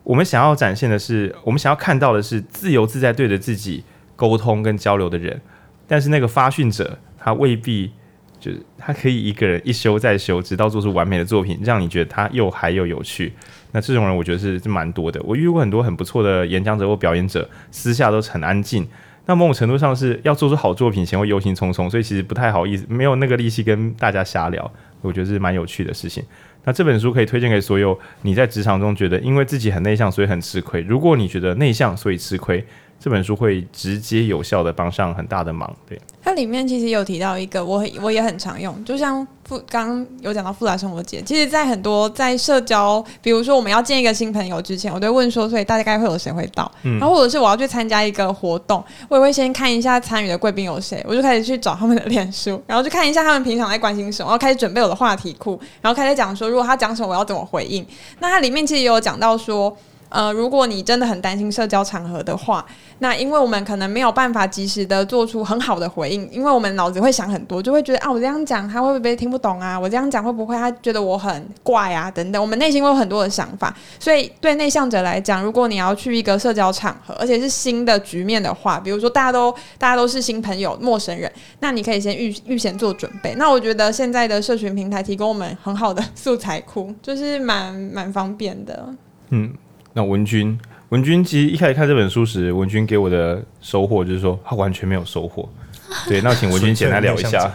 [0.05, 3.83] 我们想要展现的是，我们想要看到的是自由自在对着自己。
[4.17, 5.41] 沟通跟交流的人，
[5.87, 7.93] 但是那个发讯者他未必
[8.41, 13.33] 就是他可以一个人一修再修，直到做出完美的作品，让你觉得他又嗨又有趣。
[13.71, 15.21] 那这种人我觉得是是蛮多的。
[15.23, 18.87] 我遇过很多很不错的演讲者或表演者，私下都很安静。
[19.27, 24.69] 那某种程度上是要做出好作品前会忧心忡忡，所以其实不太好意思，没有那个力气跟大家瞎聊。
[25.01, 26.25] 我觉得是蛮有趣的事情。
[26.65, 30.81] 那这本书可以推荐给所有你在职场中觉得因为自己很内向所以很吃亏。
[30.83, 32.65] 如果你觉得内向所以吃亏。
[33.03, 36.01] 这本书会直接有效的帮上很大的忙，对。
[36.23, 46.71] 它里面其实有提到一个，我我也很常用，就像复刚刚有讲到复杂生活节，其实，在很多在社交，比如说我们要见一个新朋友之前，我都会问说，所以大概会有谁会到？
[46.85, 57.85] 嗯，然后或者是我要去参加一个活动，我也会先看一下参与的贵宾有谁，我就开始去找他们的脸书，然后去看一下他们平常在关心什么，然后开始准备我的话题库，然后开始讲说，如果他讲什么，我要怎么回应。
[58.21, 59.77] 那它里面其实也有讲到说。
[60.13, 62.65] 呃，如果你真的很担心社交场合的话，
[62.99, 69.81] 那因为我们可能没有办法及时的做出很好的回应，因为我们脑子会想很多，就会觉得啊，我这样讲他会不会听不懂啊？
[69.81, 72.11] 我这样讲会不会他觉得我很怪啊？
[72.11, 73.75] 等等，我们内心会有很多的想法。
[73.99, 83.35] 所以对内向者来讲，如果你要去一个社交场合，而且是新的局面的话，比如说大家都大家都是新朋友、陌生人，那你可以先预预先做准备。
[83.37, 88.89] 那我觉得现在的社群平台提供我们很好的素材库，就是蛮蛮方便的。
[89.31, 89.53] 嗯。
[89.95, 95.49] 那文君，文君其实一开始看这本书时，文君给我的收获就是说，他完全没有收获。
[96.09, 97.53] 对，那请文君简单聊一下。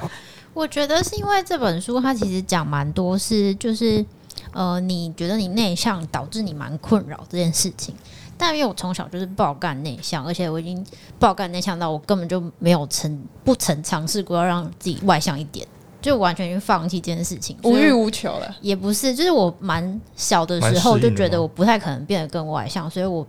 [0.53, 4.03] 我觉得是因为这本书，它其实讲蛮多是，就是
[4.51, 7.93] 呃，你觉得你内向导致你蛮困扰这件事情。
[8.37, 10.83] 但因为我从小就是爆干内向，而且我已经
[11.19, 15.67] 爆干内向到我根本就没有曾不曾尝试过要让自己外向一点。
[16.07, 18.55] 就完全去放弃这件事情，无欲无求了。
[18.61, 23.27] 也不是，就是我蛮小的时候就觉得我不太可能变得更外向，所以我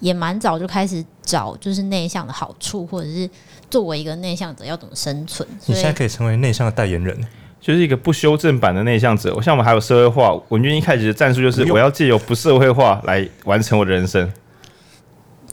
[0.00, 3.28] 也蛮早就开始找就是内向的好处，或者是
[3.70, 5.48] 作为一个内向者要怎么生存。
[5.64, 7.18] 你现在可以成为内向的代言人，
[7.62, 9.34] 就是一个不修正版的内向者。
[9.34, 14.30] 我像我们还有社会化，文君一开始的战术就是我要借由不社会化来完成我的人生，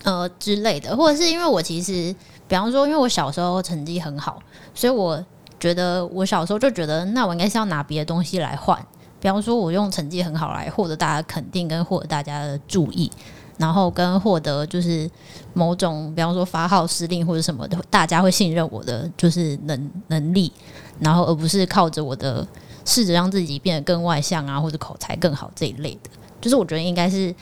[0.04, 2.14] 呃之类的，或者是因为我其实，
[2.46, 4.42] 比方说，因为我小时候成绩很好，
[4.74, 5.24] 所以我。
[5.66, 8.78] 觉得我小时候就觉得，那我应该是要拿别的东西来换，
[9.20, 13.10] 比方说，我用成绩很好来获得大家肯定，跟获得大家的注意，
[13.58, 15.10] 然后跟获得就是
[15.54, 20.52] 某种，比方说发号施令或者什么的，大家会信任我的就是能能力，
[21.00, 22.46] 然后而不是靠着我的
[22.84, 26.10] 试着让自己变得更外向啊，或者口才更好这一类的。
[26.40, 27.34] 就是我觉得应该是，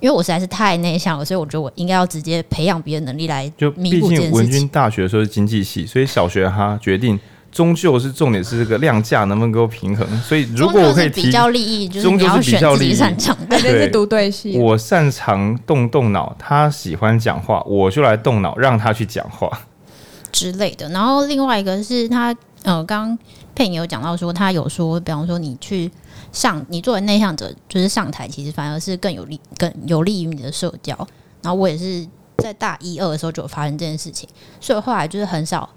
[0.00, 7.16] 因为我实在是太内向了，所以我觉得我应该要直接培养别的能力来就毕竟文君大学的时候是经济系，所以小学哈决定。
[7.50, 14.56] 终究是重点是这个量价能不能够平衡，所以如果我可以提比较利益，终究是比较利益，擅长的对，是读对戏。
[14.58, 19.50] 我擅长动动脑，他喜欢讲话，我就来动脑让他去讲话
[20.30, 20.88] 之类的。
[20.90, 23.18] 然后另外一个是他，呃，刚刚
[23.54, 25.90] 佩颖有讲到说，他有说，比方说你去
[26.30, 30.94] 上，你作为内向者，就是上台，其实反而是更有利，更有利于你的社交。
[31.42, 32.06] 然后我也是
[32.36, 34.28] 在大一、二的时候就有发生这件事情，
[34.60, 35.68] 所以后来就是很少。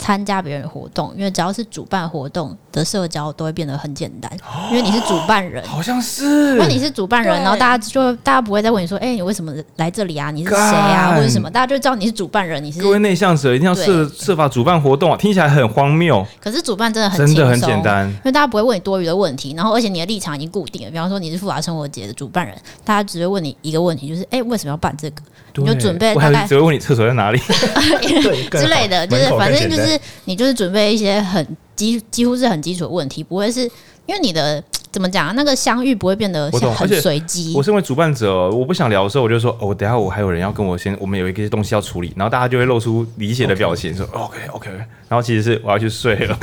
[0.00, 4.32] 参加别人的活动，因为只要是主办活动的社交都会变得很简单，
[4.70, 6.52] 因为你是主办人，好像是。
[6.52, 10.30] 如果你是主办人，然后大家就大家不会再问你说，哎、欸，你为什么来这里啊？
[10.30, 11.12] 你是谁啊？
[11.14, 11.50] 或者什么？
[11.50, 12.64] 大家就知道你是主办人。
[12.64, 16.26] 你是各位内向者一定要设设法主办活动啊，听起来很荒谬。
[16.40, 20.90] 可是主办真的很真的很简单，因为大家不会问你多余的问题，然后而且你的立场已经固定了。
[20.90, 25.22] 比方说你是富华生活节的主办人，大家只会问你一个问题，就是哎、欸，为什么要办这个？
[25.56, 27.38] 你就准备大概只会问你厕所在哪里
[28.50, 33.62] 之类的，就是反正就是你就是准备一些很基几乎是很基础的问题，不会是
[34.06, 35.32] 因为你的怎么讲啊？
[35.36, 37.52] 那个相遇不会变得很随机。
[37.56, 43.96] 我身为主办者，我不想聊的时候，我就说哦，等下我还有人要跟我先，我们有一些东西要处理，然后大家就会露出理解的表情，Okay.
[43.96, 44.70] 说 OK OK，
[45.08, 46.38] 然后其实是我要去睡了。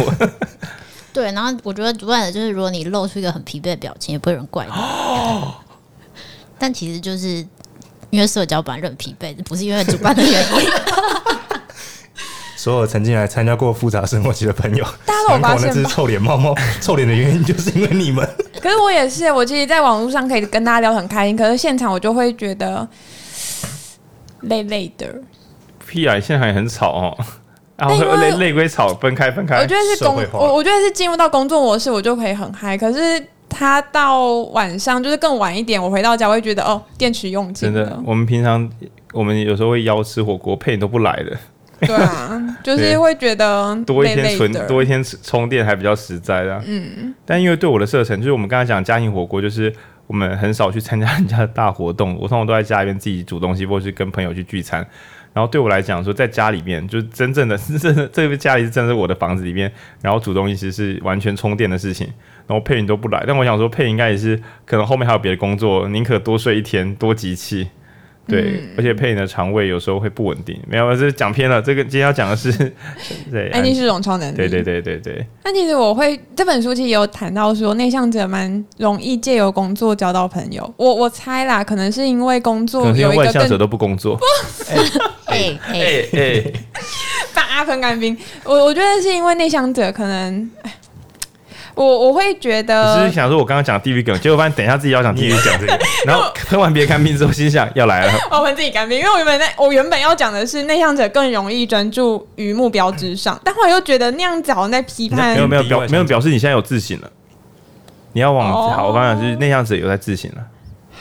[1.11, 4.71] 对，然后我觉得主办者就是，如果你露出一个很疲惫的表情，也不会有人怪你。
[4.71, 5.55] 哦、
[6.59, 7.45] 但其实就是
[8.09, 10.69] 因为社交本来就很疲惫，不是因为主办的原因。
[12.55, 15.73] 所有曾经来参加过复杂生活节的朋友，大家都有发现吗？
[15.73, 18.27] 那只臭脸猫猫， 臭脸的原因 就是因为你们。
[18.61, 22.85] 可是我也是，我其实在网络上可以跟大家聊很开心，可是现场我就会觉得
[24.41, 25.07] 累累的。
[25.87, 26.19] 屁啊！
[26.19, 27.17] 现场也很吵哦，
[27.77, 29.57] 然后累累归吵，分开分开。
[29.61, 32.77] 我觉得是工，我我觉得是进入到工作模式，我就可以很嗨。
[32.77, 37.73] 可是他到晚上就是更晚一点，我回到家我会觉得哦，电池用尽。
[37.73, 38.69] 真的，我们平常
[39.13, 41.37] 我们有时候会邀吃火锅，配你都不来的。
[41.79, 46.61] 对啊，就是会觉得 多一天存多一天充电还比较实在的。
[46.65, 49.71] 嗯，但因为对我的射程，就是我们刚才讲家庭火锅，就是
[50.07, 54.85] 我们很少去参加人家的大活动，我通常都在家里面自己煮东西，或是跟朋友去聚餐。
[55.33, 62.11] 然后对我来讲，说在家里面，就真正的是真的这个家里是真的是我的房子里面，然后煮东西其实是完全充电的事情。
[62.47, 67.67] 然后配音都不来，但我想说配应该也是可能后面还有别的工作，宁可多睡一天，多集气。
[68.29, 70.59] 对，而且佩影的肠胃有时候会不稳定。
[70.67, 71.61] 没有，这是讲偏了。
[71.61, 72.51] 这个今天要讲的是，
[73.31, 74.35] 对，安静是种超能力。
[74.35, 75.25] 对对对对对。
[75.45, 80.73] 那其实我会这本书其实有谈到说，内向者蛮容易借由工作交到朋友。
[80.75, 84.19] 我我猜啦，可能是因为工作有一个外向者都不工作。
[85.27, 86.43] 哎哎哎！
[87.33, 88.17] 把阿喷干冰。
[88.43, 90.51] 我我觉得是因为内向者可能。
[91.77, 95.43] 我我会觉得，只是想说，我刚刚讲地狱梗，结果发现等一下自己要讲地狱梗。
[95.61, 107.09] 这个，然后喷完别人干冰之后，心想要来了， 我喷自己干冰，因为我原本在我原本要讲的是内向者更容易专注于目标之上，但后来又觉得那样子好像在批判，没有没有表没有表示你现在有自信了，
[108.13, 110.41] 你要往好，我刚就是内向者有在自信了，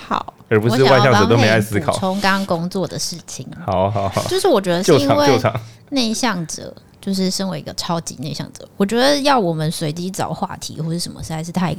[0.06, 1.90] 好，而不是外向者都没在思考。
[1.92, 5.40] 从刚刚工作的事情，好好好，就是我觉得是因为
[5.88, 6.74] 内向者。
[7.06, 11.72] 就是身为一个超级内向者，我觉得要我们随机找话题或者什么，实在是太，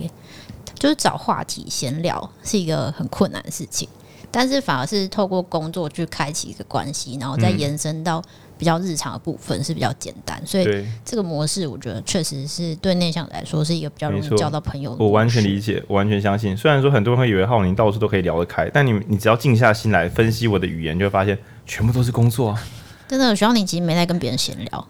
[0.73, 3.89] 就是找话题闲聊是一个很困难的事情。
[4.31, 8.23] 但是反而是透过工作去开启一个关系，然后再延伸到
[8.57, 10.41] 比较日常的部分是比较简单。
[10.45, 15.03] 所以这个模式，我觉得确实是对内向者来说是一个比较容易交到朋友的。
[15.03, 16.55] 我完全理解，我完全相信。
[16.55, 22.63] 虽然说很多人会以为浩宁到处都可以聊得开，但你你只要静下心来分析我的语言，就会发现全部都是工作啊。
[23.07, 24.87] 真的，徐浩宁其实没在跟别人闲聊。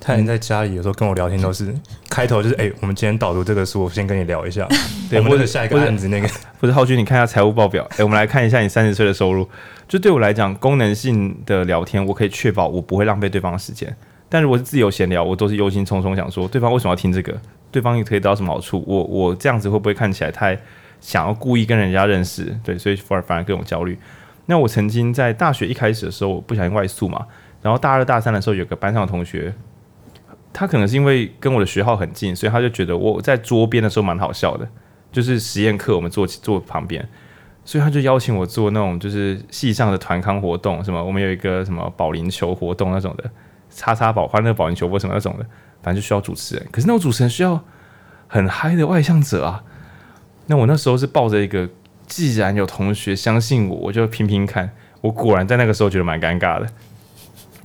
[0.00, 1.74] 他人在家里有时候跟我聊天都是
[2.08, 4.66] 开头就是哎、欸，我们今天导读这个书，我先跟你聊一下。
[5.10, 6.28] 对，或者下一个案子那个，
[6.60, 7.82] 或者浩君，你看一下财务报表。
[7.92, 9.48] 哎、欸，我们来看一下你三十岁的收入。
[9.88, 13.94] 就对我来讲，功能性的聊天，我可以确保我不会浪费对方的时间。
[14.28, 17.34] 但如果是自由闲聊，我都是忧心忡忡，想说对方为什么要听这个？
[17.72, 18.84] 对方也可以得到什么好处？
[18.86, 20.58] 我我这样子会不会看起来太
[21.00, 22.54] 想要故意跟人家认识？
[22.62, 23.98] 对，所以反而反而更有焦虑。
[24.46, 27.26] 那我曾经在大学一开始的时候，我不小心外宿嘛，
[27.62, 29.52] 然后大二大三的时候，有个班上的同学。
[30.58, 34.68] 他可能是因为跟我的学号很近，所以他就觉得我在桌边的时候蛮好笑的，
[35.12, 37.08] 就是实验课我们坐坐旁边，
[37.64, 43.30] 所以他就邀请我做那种就是系上的团康活动，什么我们有一个什么保龄球活动那种的，
[43.70, 45.44] 叉叉保欢乐保龄球或什么那种的，
[45.80, 46.66] 反正就需要主持人。
[46.72, 47.62] 可是那种主持人需要
[48.26, 49.62] 很嗨的外向者啊。
[50.46, 51.68] 那我那时候是抱着一个，
[52.08, 54.72] 既然有同学相信我，我就拼拼看。
[55.02, 56.66] 我果然在那个时候觉得蛮尴尬的，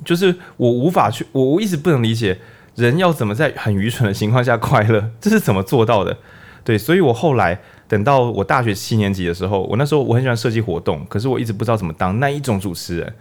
[0.06, 2.38] 就是我无法去，我我一直不能理解。
[2.76, 5.12] 人要怎么在很愚蠢的情况下快乐？
[5.22, 6.18] 这是怎么做到的？
[6.64, 13.14] 对，所以我后来等到我大学七年级的时候，我那时候我很喜欢设计活动，可是我一直不知道怎么当那一种主持人。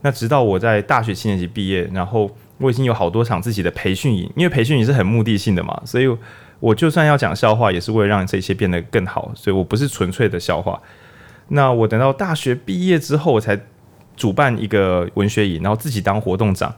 [0.00, 6.08] 那直到我在大学七年级毕业，然后我已经有好多场自己的培训营，因为培训营是很目的性的嘛，所以
[6.60, 10.80] 我就算要讲笑话，也是为了让这些变得更好，所以我不是纯粹的笑话。
[11.48, 13.60] 那我等到大学毕业之后，我才
[14.16, 16.74] 主办一个文学营，然后自己当活动长。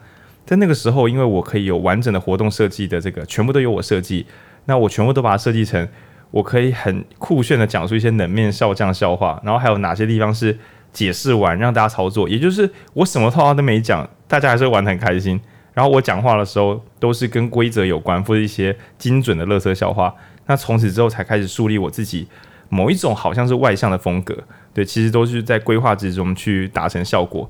[0.46, 4.26] 在那个时候，因为我可以有完整的活动设计的这个，全部都由我设计，
[4.64, 5.88] 那我全部都把它设计成，
[6.33, 10.59] 我可以很酷炫的讲述一些冷面笑匠笑话，然后还有哪些地方是
[10.92, 15.40] 解释完让大家操作，也就是我什么套话都没讲，大家还是玩得很开心。
[15.72, 20.12] 然后我讲话的时候都是跟规则有关，或者一些精准的乐色笑话。
[20.46, 22.26] 那从此之后才开始树立我自己
[22.68, 24.37] 某一种好像是外向的风格，
[24.74, 27.48] 对，其实都是在规划之中去达成效果。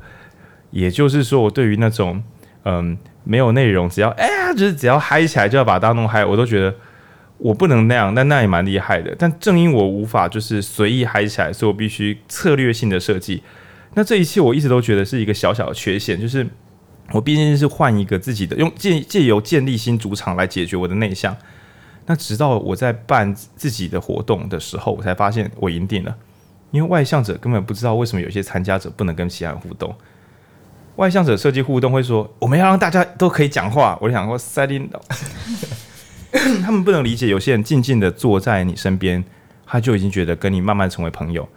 [0.70, 2.22] 也就是说，我对于那种。
[2.64, 6.74] 嗯，没有内容，只要哎呀，就是只要嗨起来就要把大家弄嗨，我都觉得
[7.38, 9.14] 我不能那样，但那也蛮厉害的。
[9.18, 13.42] 但正因我无法就是随意嗨起来，所以我必须策略性的设计。
[13.94, 16.46] 那这一切我一直都觉得是一个小小的缺陷，就是
[17.12, 21.36] 我毕竟是换一个自己的，用借借由建立新主场来解决我的内向。
[22.06, 26.16] 那直到我在办自己的活动的时候，我才发现我赢定了。
[26.70, 29.94] 因为外向者根本不知道为什么有些参加者不能跟其他人互动。
[31.00, 34.86] 外向者设计互动会说：“我们要让大家都可以讲话。”我就想说设定
[36.62, 39.24] 他们不能理解，有些人静静的坐在你身边，
[39.66, 41.48] 他就已经觉得跟你慢慢成为朋友。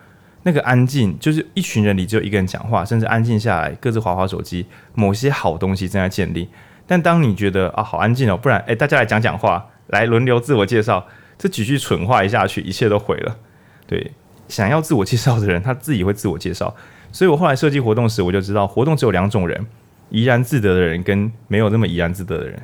[0.44, 6.48] 那个安静，就是一群人里只有一个人讲话，甚至安静下来，各自滑滑手机，某些好东西正在建立。
[6.88, 11.06] 但当你觉得啊，好安静哦，不然诶，大家来讲讲话，来轮流自我介绍，
[11.38, 13.36] 这几句蠢话一下去，一切都毁了。
[13.86, 14.14] 对，
[14.48, 16.74] 想要自我介绍的人，他自己会自我介绍。
[17.14, 19.66] 所以我后来设计活动时，我就知道活动只有两种人：
[20.10, 22.62] 怡然自得的人跟没有那么怡然自得的人。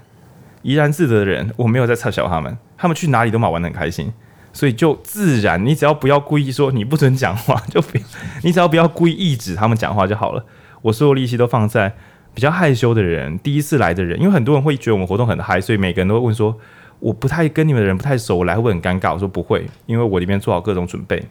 [0.63, 4.11] 怡然自得的人，我没有在嘲笑他们，他们去哪里都蛮玩得很开心，
[4.51, 5.65] 所以就自然。
[5.65, 7.97] 你只要不要故意说你不准讲话，就不，
[8.43, 10.43] 你只要不要故意抑制他们讲话就好了。
[10.81, 11.93] 我所有力气都放在。
[12.31, 16.55] 比较害羞的人，第一次来的人，因为很多人会觉得我们活动很嗨，所以每个人都会问说
[17.01, 21.21] ：“我不太跟你们的人不太熟，我来会很尴尬？”我说：“不会，因为我里面做好各种准备，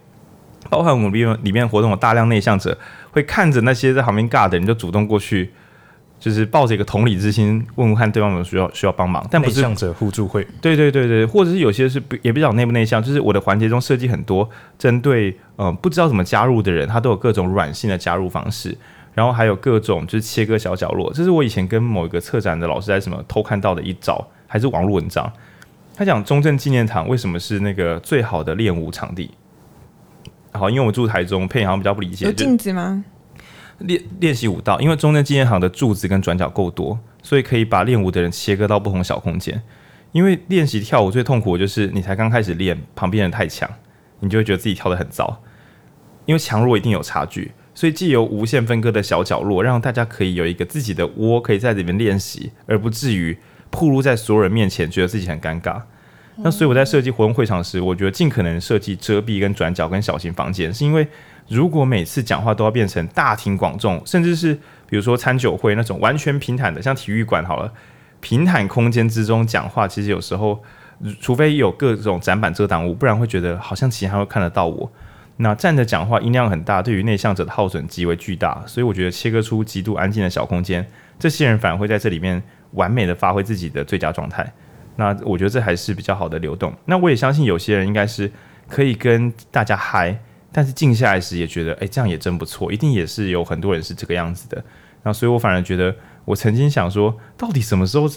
[0.69, 2.77] 包含我们里面里面活动有大量内向者，
[3.11, 5.51] 会看着那些在旁边尬的人，就主动过去，
[6.19, 9.27] 就是抱着一个同理之心，问问看对方有没有需要需要帮忙。
[9.31, 14.49] 但不是内向者互助会，对对对对，或者是有些是也比较内不内向，就是我的环节中设计很多
[14.79, 18.77] 针对嗯、呃、不知道怎么加入的人，他都有各种软性的加入方式。”
[19.15, 25.29] 然后还有各种就是切割小角落，这是我以前跟某一个策展的老师在什么偷看到的一招，还是网络文章。
[25.97, 29.29] 他讲中正纪念堂为什么是那个最好的练舞场地？
[30.53, 32.25] 好，因为我住台中，佩好像比较不理解。
[32.27, 33.05] 有镜子吗？
[33.79, 39.63] 练练习舞蹈，因为中正纪念堂的柱子跟转角够多，所以可以把练舞的人切割到不同小空间。
[40.13, 43.71] 因为练习跳舞最痛苦的就是你才刚开始练，旁边人太强，
[44.21, 45.43] 你就会觉得自己跳得很糟。
[46.25, 47.53] 因为强弱一定有差距。
[47.75, 53.39] 所以，既有无限分割的小角落，让大家可以有一个自己的窝，可以在里面练习，而不至于
[53.71, 55.81] 暴露在所有人面前，觉得自己很尴尬。
[56.41, 61.07] 那所以我在设计活动会场时，我觉得尽可能设计遮蔽跟转角跟小型房间，是因为
[61.49, 64.55] 如果每次讲话都要变成大庭广众，甚至是
[64.89, 67.73] 比如说餐酒会那种完全平坦的，像体育馆好了，
[68.21, 70.63] 平坦空间之中讲话，其实有时候
[71.21, 74.91] 除非有各种展板遮挡物，不然会觉得好像其他人会看得到我。
[75.39, 80.87] 那站着讲话音量很大，对于内向者的耗损极为巨大，所以我觉得切割出极度安静的小空间，
[81.19, 82.41] 这些人反而会在这里面
[82.73, 84.53] 完美的发挥自己的最佳状态。
[84.99, 86.75] 那我觉得这还是比较好的流动。
[86.87, 88.29] 那我也相信有些人应该是
[88.67, 90.19] 可以跟大家嗨，
[90.51, 94.63] 但是静下来时也觉得，哎，这样也真不错，一定也是有很多人是这个样子的。
[95.05, 95.95] 那所以我反而觉得，
[96.25, 98.09] 我曾经想说，到底什么时候？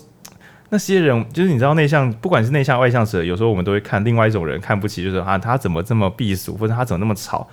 [0.74, 7.46] 那些人就是你知道内向，不管是内向外向者，有时候我们都会看另外一种人看不起，就是啊他怎么这么避俗，或者他怎么那么吵，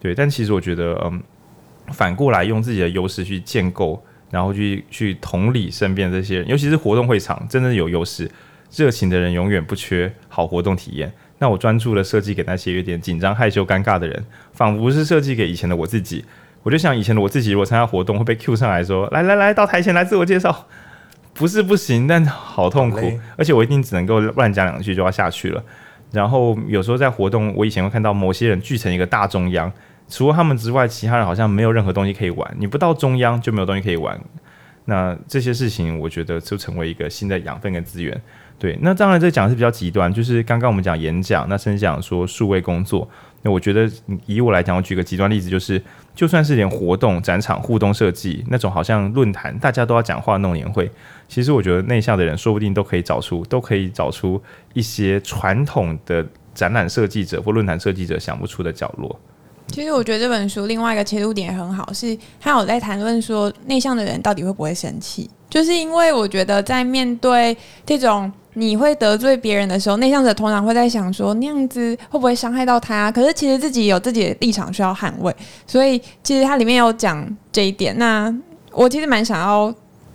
[0.00, 0.12] 对。
[0.12, 1.22] 但其实我觉得，嗯，
[1.92, 8.28] 反过来用自己的优势去建构，然后去去同理身边这些人，尤其是活动会场，真的有优势，
[8.74, 11.12] 热情的人永远不缺好活动体验。
[11.38, 16.24] 那我专注的设计给那些有点紧张、害羞、尴尬的人，仿佛是设计给以前的我自己。
[16.62, 20.66] 我就想以前的我自己，如果参加活动会被 Q 上来说，来来来到台前来自我介绍。
[21.34, 25.62] 不是不行，但好痛苦，而且我一定只能够乱讲两句就要下去了。
[26.12, 29.70] 然后有时候在活动，我以前会看到某些人聚成一个大中央，
[30.08, 32.56] 除了他们之外，其他人好像没有任何东西可以玩。
[32.56, 34.18] 你不到中央就没有东西可以玩。
[34.84, 38.18] 那这些事情，我觉得就成为一个新的养分跟资源。
[38.58, 43.06] 对，那当然这讲的是比较极端，就是刚刚我们讲演讲，那甚至讲说数位工作。
[43.42, 43.90] 那我觉得
[44.24, 45.82] 以我来讲，我举个极端例子，就是
[46.14, 50.90] 就算是连活动、展场、互动设计那种，好像论坛大家都要讲话那种年会，
[51.28, 54.40] 其实我觉得内向的人说不定都可以找出，都可以找出
[54.72, 56.24] 一些传统的
[56.54, 59.14] 展览设计者或论坛设计者想不出的角落。
[59.66, 68.32] 其实我觉得这本书另外一个切入点也很好，是他有在谈论说内向的人到底会不会生气，就是因为我觉得在面对这种。
[68.54, 73.10] 你会得罪别人的时候，内向者通常会在想说那样子会不会伤害到他？
[73.10, 75.34] 可是其实自己有自己的立场需要捍卫，
[75.66, 77.96] 所以其实他里面有讲这一点。
[77.98, 78.32] 那
[78.72, 79.72] 我其实蛮想要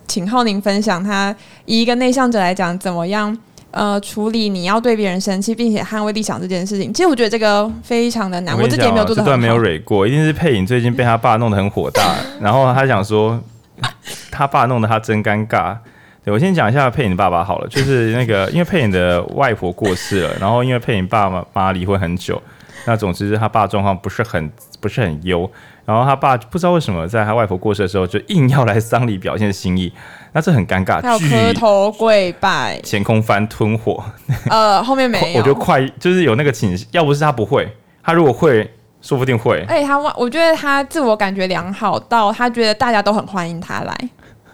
[0.07, 1.35] 请浩宁分享，他
[1.65, 3.37] 以一个内向者来讲，怎么样
[3.71, 6.93] 呃处理你要对别人生气，并且捍卫立场这件事情。
[6.93, 9.21] 其实我觉得这个非常的难，我，我自己也没有做到。
[9.21, 13.39] 这段没有蕊过，一定是佩影最近被他爸弄得很火大，然后他想说
[14.31, 15.75] 他爸弄得他真尴尬。
[16.23, 22.41] 对，我先讲一下佩影的爸爸好了，就是那个， 因为佩影的外婆过世了，然后因为佩影爸妈妈离婚很久，
[22.85, 24.51] 那总之他爸状况不是很
[24.81, 25.49] 不是很优，
[25.85, 29.91] 然后他爸不知道为什么在他外婆过世的时候就硬要来丧礼表现心意，
[30.33, 34.03] 那这很尴尬，还有磕头跪拜、前空翻吞火，
[34.49, 37.67] 呃，后面没有， 我觉得快就是有那个倾，要不是他不会，
[38.03, 38.69] 他如果会，
[39.01, 39.63] 说不定会。
[39.69, 43.97] 哎，他我觉得他自我感觉良好到他觉得大家都很欢迎他来。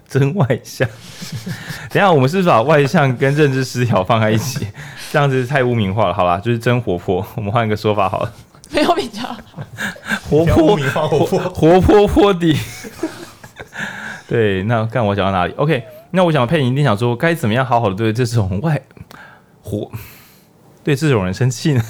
[0.08, 0.88] 真外向。
[1.90, 4.68] 等一下，我们是不是把外向跟认知失调放在一起？
[5.12, 6.14] 这样子太污名化了。
[6.14, 7.26] 好啦，就是真活泼。
[7.36, 8.34] 我们换一个说法好了，
[8.72, 9.38] 没有比较好。
[10.30, 12.56] 活泼，活泼，活泼泼的。
[14.28, 18.82] 对，那看我讲到哪里？OK，那我想佩颖一定想说，该怎么样好好的对这种外
[19.62, 19.92] 活，
[20.84, 21.84] 对这种人生气呢？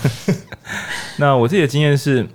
[1.18, 2.28] 那我自己的经验是，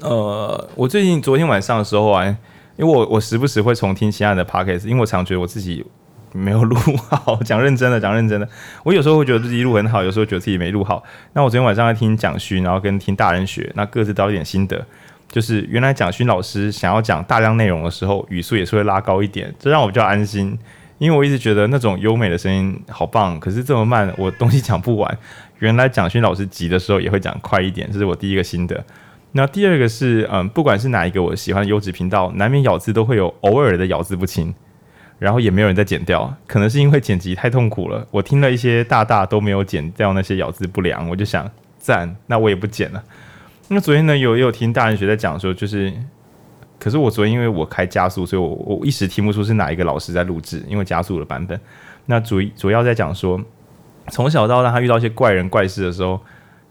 [0.00, 2.36] 呃，我最近昨天晚上的时候啊，
[2.80, 5.84] 因为我我时不时会重听其他的 podcast，因为我常觉得我自己
[6.32, 6.76] 没有录
[7.10, 7.38] 好。
[7.44, 8.48] 讲认真的，讲认真的，
[8.82, 11.04] 我有时候会觉得自己录很好，有时候觉得自己没录好。
[11.34, 14.84] 那我昨天晚上在听蒋勋，然后跟听大人学，那各自都有点心得。
[15.28, 20.58] 就是原来蒋勋老师想要讲大量内容的时候，语速也是会拉高一点，这让我比较安心。
[20.98, 25.18] 因为我一直觉得那种优美的声音好棒，可是这么慢，我东西讲不完。
[25.58, 28.84] 原来蒋勋老师急的时候也会讲快一点，这是我第一个心得。
[29.32, 34.52] 那第二个是，嗯，不管是哪一个我喜欢优质频道，难免咬字都会有偶尔的咬字不清，
[35.18, 38.04] 然后也没有人在剪掉，可能是因为剪辑太痛苦了。
[38.10, 43.02] 我听了一些大大都没有剪掉那些咬字不良，我就想赞，那我也不剪了。
[43.68, 45.92] 那昨天呢，有也有听大人学在讲说，就是，
[46.80, 51.58] 可是我昨天因为我开加速，所以我我一时听不出是哪一个老师在录制，因为加速的版本。
[52.06, 53.40] 那主主要在讲说，
[54.08, 56.20] 从小到大他遇到一些怪人怪事的时候，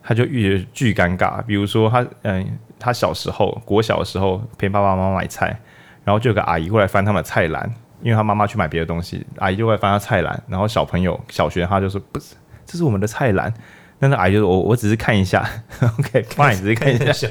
[0.09, 1.39] 他就遇巨尴尬。
[1.43, 5.55] 比如说他嗯，他小时候国小的时候陪爸爸妈妈买菜，
[6.03, 12.33] 然后就有个阿姨过来翻他们的菜篮，因为他妈妈去买别的东西，阿姨就会翻他菜篮，然后小朋友小学他就说不是，
[12.65, 13.53] 这是我们的菜篮。
[14.01, 15.47] 那个阿姨就说我我只是看一下
[15.99, 17.27] ，OK，妈，你只是看一下，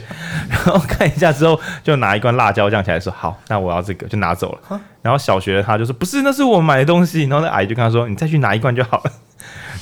[0.50, 4.80] 然后看一下之后就拿一罐辣椒酱起来说好，那我要这个就拿走了。
[5.00, 7.22] 然后小学他就说不是，那是我买的东西。
[7.22, 9.12] 然后那阿姨就跟他说你再去拿一罐就好了。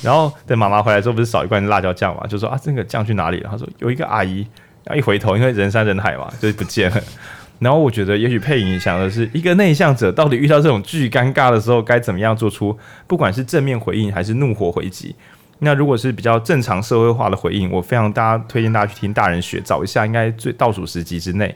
[0.01, 3.49] 然后等妈妈回来之后不是少一罐辣椒酱嘛，就说啊这个酱去哪里了？
[3.49, 4.45] 他说有一个阿姨，
[4.83, 7.01] 然后一回头因为人山人海嘛，就不见了。
[7.59, 12.77] 然后我觉得也许配影想的是一个内向者到底遇到这种巨尴尬的时候该怎么样做出
[13.07, 15.15] 不管是正面回应还是怒火回击。
[15.59, 21.55] 那如果是比较正常社会化的回应，我非常大家推荐大家去听大人学，找一下，应该最倒数十集之内，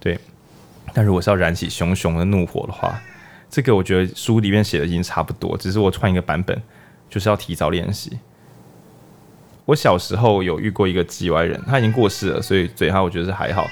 [0.00, 0.18] 对。
[0.94, 2.98] 但如果是要燃起熊熊的怒火的话，
[3.50, 6.62] 这个我觉得书里面写的已经差不多，只是我换一个版本，
[7.12, 8.18] 就是要提早练习。
[9.66, 13.68] 我小时候有遇过一个 G 歪人，他已经过世了，所以嘴他我觉得是还好。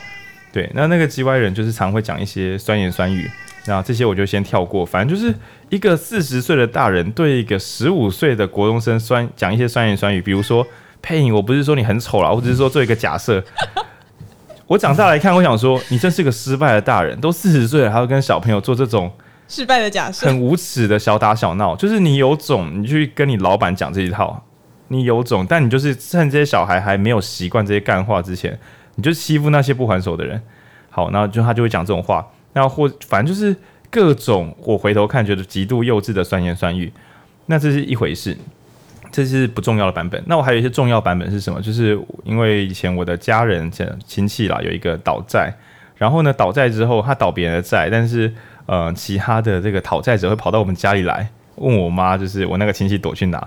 [0.53, 3.28] 对，那那个 G 歪人就是常会讲一些酸言酸语。
[3.66, 5.34] 那这些我就先跳过，反正就是
[5.68, 10.66] 一个四十岁的大人对一个十五岁的国中生酸讲一些酸言酸语，比如说
[11.03, 13.43] 佩颖，我不是说你很丑啦，我只是说做一个假设。
[14.66, 19.12] 我长大来看，我想说你真是个失败的大人，都四十岁了，还要跟小朋友做这种
[19.51, 21.74] 失败的假设，很无耻的小打小闹。
[21.74, 24.44] 就是你有种，你去跟你老板讲这一套，
[24.88, 28.57] 你有种，但你就是趁这些小孩还没有习惯这些干话之前，
[28.94, 30.40] 你就欺负那些不还手的人。
[30.88, 32.24] 好，那就他就会讲这种话。
[32.53, 33.55] 那或反正就是
[33.90, 36.92] 各种我回头看觉得极度幼稚的酸言酸语，
[37.46, 38.36] 那这是一回事，
[39.11, 40.22] 这是不重要的版本。
[40.26, 41.61] 那我还有一些重要版本是什么？
[41.61, 43.70] 就是因为以前我的家人、
[44.07, 45.53] 亲戚啦有一个倒债，
[45.96, 48.32] 然后呢倒债之后他倒别人的债，但是
[48.66, 53.38] 呃其他的这个讨债者会跑到我们家里来问我妈，就是我那个亲戚躲去哪？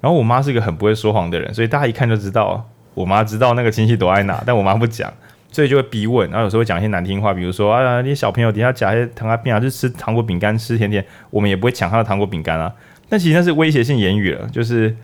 [0.00, 5.12] 然后我妈是一个很不会说谎的人，所以大家一看就知道我妈知道那个亲戚躲在哪，但我妈不讲。
[5.52, 12.70] 所以就会逼问，然后有时候会讲一些难听话，比如说啊，那些小朋友底下夹一些糖啊、饼啊，就吃糖果饼干、吃甜甜，我们也不会抢他的糖果饼干啊。
[13.08, 14.94] 但其实那是威胁性言语了，就是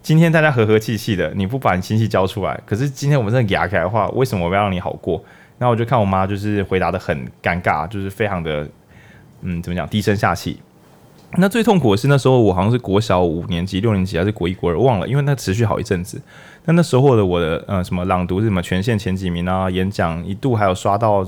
[0.00, 5.22] 今天大家和和气气的，你不把你亲戚交出来，可是今天我们真的牙开的话，为什么我要让你好过？
[5.58, 8.66] 然后我就看我妈就是回答得很尴尬，就是非常的
[9.42, 10.58] 嗯，怎么讲，低声下气。
[11.36, 16.20] 那最痛苦的是那时候我好像是国小五年级、六年级还是国一、国二，忘了，因为那持续好一阵子。
[16.64, 21.26] 但那时候的我的呃什么朗读是什么全县前几名啊，演讲一度还有刷到，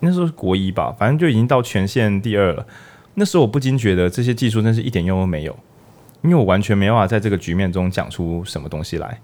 [0.00, 2.66] 那时候是国一吧，反正就已经到全县第二了。
[3.14, 5.56] 那时候我不禁觉得这些技术真是一点用都没有，
[6.22, 9.20] 因为我完全没办法在这个局面中讲出什么东西来。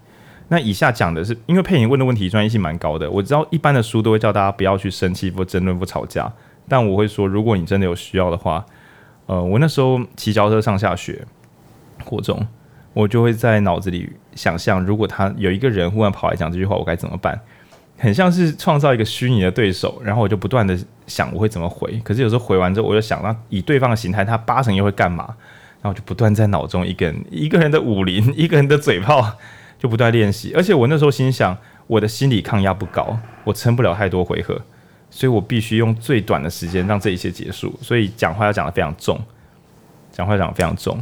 [0.47, 6.31] 那以下讲的是，因为佩颖问的问题专业性蛮高的，我知道一般的书都会叫大家不要去生气、不争论、不吵架，
[6.67, 8.65] 但我会说，如果你真的有需要的话，
[9.25, 11.25] 呃，我那时候骑脚车上下学，
[12.03, 12.45] 国中。
[12.93, 17.39] 我就会在脑子里想象，如果他有一个人忽然跑来讲这句话，我该怎么办？
[17.95, 22.01] 很像是创造一个虚拟的对手，然后我就不断的想我会怎么回。
[22.03, 25.25] 可是有时候回完之后，我就想，那以对方的形态，他八成又会干嘛？
[25.79, 29.33] 然后就不断在脑中一个人一个人的武林， 一个人的嘴炮，
[29.77, 30.51] 就不断练习。
[30.55, 31.55] 而且我那时候心想，
[31.85, 34.59] 我的心理抗压不高，我撑不了太多回合，
[35.09, 37.73] 所以我必须用最短的时间让这一切结束。
[37.81, 39.19] 所以讲话要讲得非常重，
[40.11, 40.97] 讲话讲得非常重。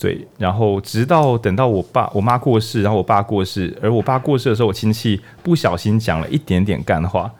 [0.00, 7.30] 对，然后直到等到我爸我妈过世，然后我爸过世，而我爸过世的时候，我亲戚不小心讲了一点点干话，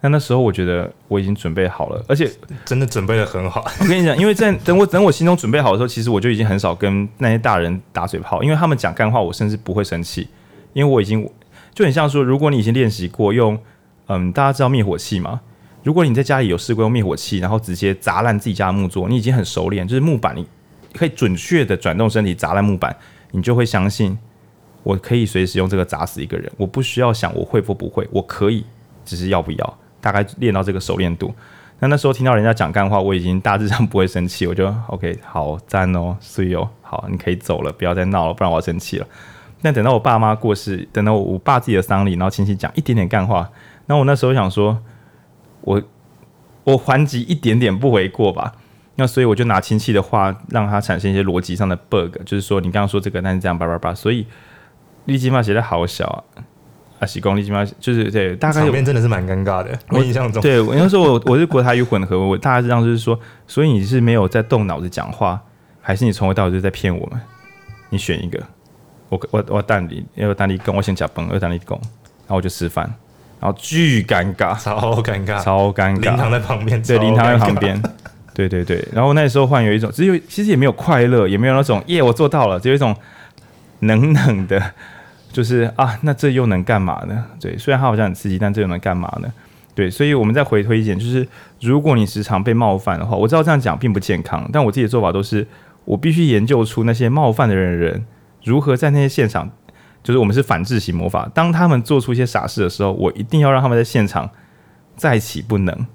[0.00, 2.30] 那那时候我觉得我已经准备好了，而且
[2.64, 3.66] 真的准备的很好。
[3.80, 10.28] 我跟你讲，因为在等我等我心中准备好的时候，其实我就已经很少跟那些大人打嘴炮，因为他们讲干话，我甚至不会生气，
[10.72, 11.28] 因为我已经
[11.74, 13.58] 就很像说，如果你已经练习过用，
[14.06, 15.40] 嗯，大家知道灭火器吗？
[15.82, 20.46] 如果你在家里有试过用灭火器，然后直接砸烂自己家的木桌，你已经很熟练，就是木板你
[20.94, 22.96] 可以准确的转动身体砸烂木板，
[23.32, 24.16] 你就会相信
[24.82, 28.64] 我可以随时用这个砸死一个人，我不需要想我会或不会，我可以，
[29.04, 31.34] 只是要不要，大概练到这个熟练度。
[31.80, 39.06] 那那时候听到人家讲干话，我已经大致上不会生气，我就 OK，好赞哦，所以哦，好，你可以走了，不要再闹了，不然我要生气了。
[39.60, 43.50] 但等到我爸妈过世，等到我爸自己的丧礼，然后亲戚讲一点点干话，
[43.86, 44.82] 那我那时候想说。
[45.66, 45.82] 我
[46.64, 48.52] 我还击一点点不为过吧，
[48.96, 54.26] 那所以我就拿亲戚的话让他产生一些逻辑上的 bug，就是说你刚刚说这个，但是这样叭叭叭，所以
[55.06, 56.04] 立基嘛写的好小
[56.34, 56.44] 啊，
[57.00, 65.42] 啊喜功立基嘛就是对，大概场面真的是蛮尴尬的，我印象中，对，我那时候我我是国台语混合，我大概是这样，就是说，所以你是没有在动脑子讲话，
[65.80, 67.18] 还是你从头到尾就在骗我们？
[67.88, 68.38] 你选一个，
[69.08, 72.94] 我我我带你，因为带你跟我先讲崩，我带你讲，然后我就吃饭。
[73.44, 76.00] 然后巨尴尬，超尴尬，超尴尬。
[76.00, 77.82] 灵堂在旁边，对，灵堂在旁边，
[78.32, 78.82] 对对对。
[78.90, 82.96] 然后那时候换有一种，只有其实也没有快乐，也没有那种耶，我做到了，只有一种
[83.80, 84.58] 冷冷的，
[85.30, 87.22] 就是啊，那这又能干嘛呢？
[87.38, 89.30] 对，虽然它好像很刺激，但这又能干嘛呢？
[89.74, 91.28] 对，所以我们再回推一点，就是
[91.60, 95.46] 如果你时常被冒犯的话，我知道这样讲并不健康，但我自己的做法都是，
[95.84, 98.06] 我必须研究出那些冒犯的人人
[98.42, 99.50] 如何在那些现场。
[100.04, 104.28] 就是我们是反制型魔法，当他们做出一些傻事的时候，我一定要让他们在现场
[104.94, 105.86] 再起不能。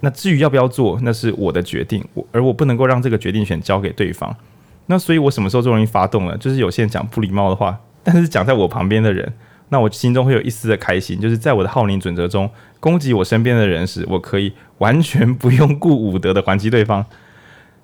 [0.00, 4.36] 那至于要不要做，那是我的决定，我而我不能够让这个决定权交给对方。
[4.84, 6.36] 那所以，我什么时候最容易发动了？
[6.36, 9.32] 就是有些人讲不礼貌的话，但是讲在我旁边的人，
[9.70, 11.18] 那我心中会有一丝的开心。
[11.18, 17.02] 就是在我的浩宁准则中，攻击我身边的人时，我可以完全不用顾武德的还击对方。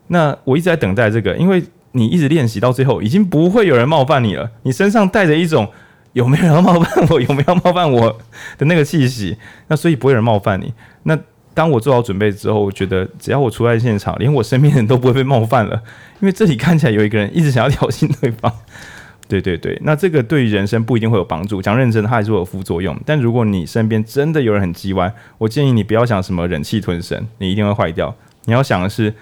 [0.08, 1.64] 那我一直在等待这个，因为。
[1.92, 4.50] 你一直练习到最后，已经不会有人冒犯你了。
[4.62, 5.68] 你身上带着一种
[6.12, 8.18] 有没有人要冒犯我，有没有冒犯我
[8.58, 9.36] 的那个气息，
[9.68, 10.72] 那所以不会有人冒犯你。
[11.02, 11.18] 那
[11.52, 15.82] 当我做好准备之后，我觉得只要我出在现场，连我身边人都不会被冒犯了，
[16.20, 18.52] 因为这里看起来有一个人一直想要挑衅对方。
[19.28, 21.60] 对对对，那这个对于人生不一定会有帮助。
[21.62, 22.96] 讲认真的，它还是会有副作用。
[23.04, 28.14] 但如果你身边真的有人很叽歪，我建议你不要想什么忍气吞声，你一定会坏掉。
[28.44, 29.12] 你要想的是。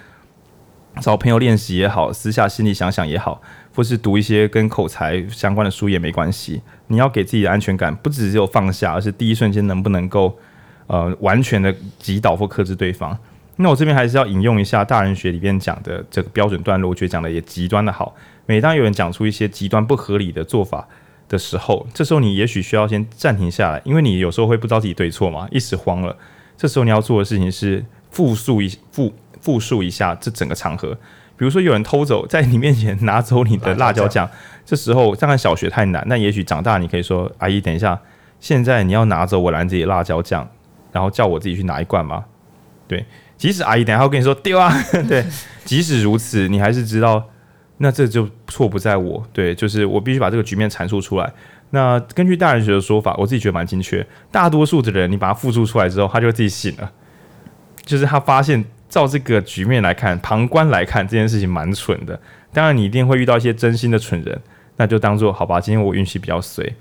[1.01, 3.41] 找朋友练习也好，私下心里想想也好，
[3.75, 6.61] 或是读一些跟口才相关的书也没关系。
[6.89, 10.37] 你要给自己的安全感，不只只有放下，而是第一瞬间能不能够
[10.87, 13.17] 呃完全的击倒或克制对方。
[13.57, 18.15] 那我这边还是要引用一下大人学里边讲的这个标准段落，我觉得讲的也极端的好。
[18.47, 20.87] 每当有人讲出一些极端不合理的做法
[21.29, 26.17] 的时候，这时候你也许需要先暂停下来，因为你有时候会不知道自己对错嘛，一时慌了。
[26.57, 29.13] 这时候你要做的事情是复述一复。
[29.41, 30.93] 复述一下这整个场合，
[31.37, 34.29] 比如说有人偷走，在你面前拿走你的辣椒酱，
[34.67, 38.01] 这时候当然小学太难，那也许长大你可以说：“阿姨，等一下，
[38.41, 40.49] 现在你要拿走我篮子里的辣椒酱，
[40.93, 42.25] 然后叫我自己去拿一罐吗？”
[42.89, 44.73] 对，即使阿姨等一下会跟你说丢啊，
[45.09, 45.25] 对，
[45.65, 47.23] 即使如此，你还是知道，
[47.77, 51.33] 那这就错不在我，对，就是我必须把这个局面阐述出来。
[51.71, 56.91] 那根据大人学的说法，我自己觉得蛮精确，大多数的人你把它复述出来之后，他就会自己醒了，
[57.83, 58.65] 就是他发现。
[58.89, 62.19] 照这个局面来看，旁观来看，这件事情蛮蠢的。
[62.53, 64.41] 当然，你一定会遇到一些真心的蠢人，
[64.77, 65.61] 那就当做好吧。
[65.61, 66.75] 今天我运气比较衰，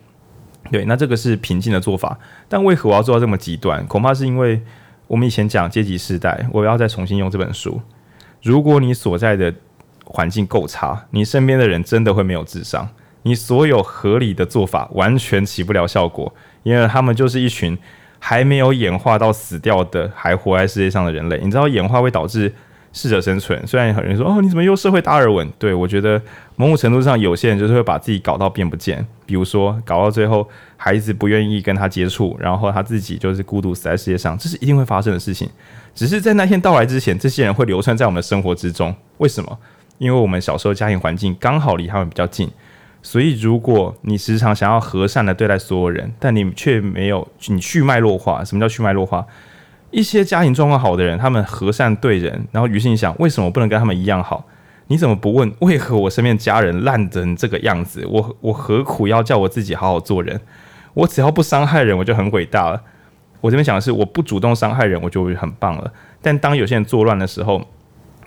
[0.71, 2.17] 对，那这个是平静的做法。
[2.47, 3.85] 但为何我要做到这么极端？
[3.87, 4.61] 恐怕是因为
[5.07, 7.81] 我们以前讲阶级世代，我要再重新用这本书。
[8.41, 9.53] 如果你所在的
[10.05, 12.87] 环境够差，你身边的人真的会没有智商，
[13.23, 16.33] 你所有合理的做法完全起不了效果，
[16.63, 17.77] 因为他们就是一群。
[18.27, 22.53] 还没有演化到死掉的，还活在世界上的人类，你知道演化会导致
[22.91, 23.65] 适者生存。
[23.65, 25.49] 虽然有人说哦，你怎么又社会达尔文？
[25.57, 26.21] 对，我觉得
[26.57, 29.07] 某种程度上，有些人就是会把自己搞到变不见。
[29.25, 35.49] 比如说，搞到最后，孩子不愿意跟他接触，然后他自己就是孤独死在世界上，这是一定会发生的事情。
[35.95, 38.93] 只是在那天到来之前，这些人会流窜在我们的生活之中。
[39.19, 39.57] 为什么？
[39.99, 42.51] 因为我们小时候家庭环境刚好离他们比较近。
[43.09, 48.43] 所以，如果你时常想要和善的对待所有人，但你却没有你去脉络化。
[48.43, 49.25] 什么叫去脉络化？
[49.91, 54.43] 一些家庭状况好的人，他们和善对人，然后于是你想，为什么不能跟他们一样好？
[54.87, 58.05] 你怎么不问为何我身边家人烂成这个样子？
[58.11, 60.41] 我我何苦要叫我自己好好做人？
[60.93, 62.83] 我只要不伤害人，我就很伟大了。
[63.39, 65.93] 我这边讲的是，我不主动伤害人，我就很棒了。
[66.21, 67.65] 但当有些人作乱的时候，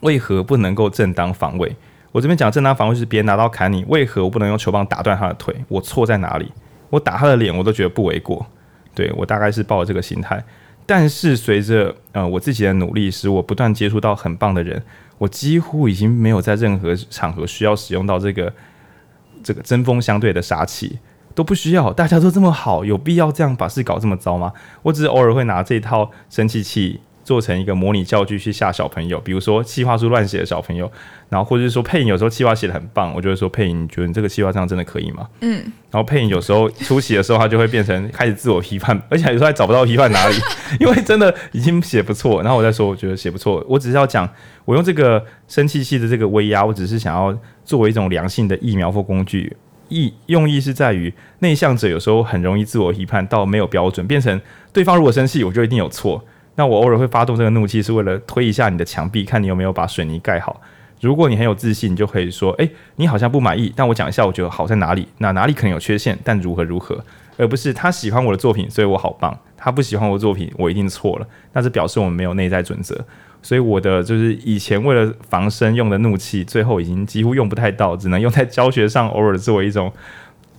[0.00, 1.76] 为何不能够正当防卫？
[2.12, 5.54] 我这边讲正当防卫是别人拿刀砍你，为何我不能用球棒打断他的腿？
[5.68, 6.50] 我错在哪里？
[6.90, 8.44] 我打他的脸我都觉得不为过。
[8.94, 10.42] 对，我大概是抱着这个心态。
[10.84, 14.82] 但是随着呃我自己的努力，使我不断接触到很棒的人，
[15.18, 18.52] 我几乎已经没有在任何场合需要使用到这个
[19.44, 20.98] 这个针锋相对的杀气，
[21.32, 21.92] 都不需要。
[21.92, 24.52] 大家都这么好，有必要这样把事搞这么糟吗？
[24.82, 27.00] 我只是偶尔会拿这一套生气气。
[27.30, 30.90] 做成一个模拟教具去吓小朋友，比如说企划书乱写的小朋友，
[31.28, 35.28] 然后或者是说配音有时候企划写的很棒，我就会说配音，你觉得你这个企划这样真的可以吗？
[35.40, 35.62] 嗯，
[35.92, 40.34] 然后配音有时候出席的时候，他就会变成开始自我批判，而且有时候还找不到批判哪里，
[40.80, 42.42] 因为真的已经写不错。
[42.42, 44.28] 然后我再说，我觉得写不错，我只是要讲，
[44.64, 47.32] 我用这个生气气的这个威压，我只是想要
[47.64, 49.56] 作为一种良性的疫苗或工具，
[49.88, 54.40] 意用意是在于内向者有时候很容易自我批判到没有标准，变成
[54.72, 56.20] 对方如果生气，我就一定有错。
[56.56, 60.60] 那我偶尔会发动这个怒气，是为了推一下你的墙壁，看你有没有把水泥盖好。
[61.00, 65.08] 如果你很有自信，你就可以说：“诶，你好像不满意，但我讲一下，我觉得好在哪里？
[65.16, 67.02] 那哪里可能有缺陷，但如何如何，
[67.38, 71.26] 而不是他喜欢我的作品，所以我好棒；他不喜欢我的作品，我一定错了。
[71.54, 73.02] 那是表示我们没有内在准则。
[73.40, 79.90] 所以我的就是以前为了防身用的怒气，最后已经几乎用不太到，只能用在教学上，偶尔作为一种。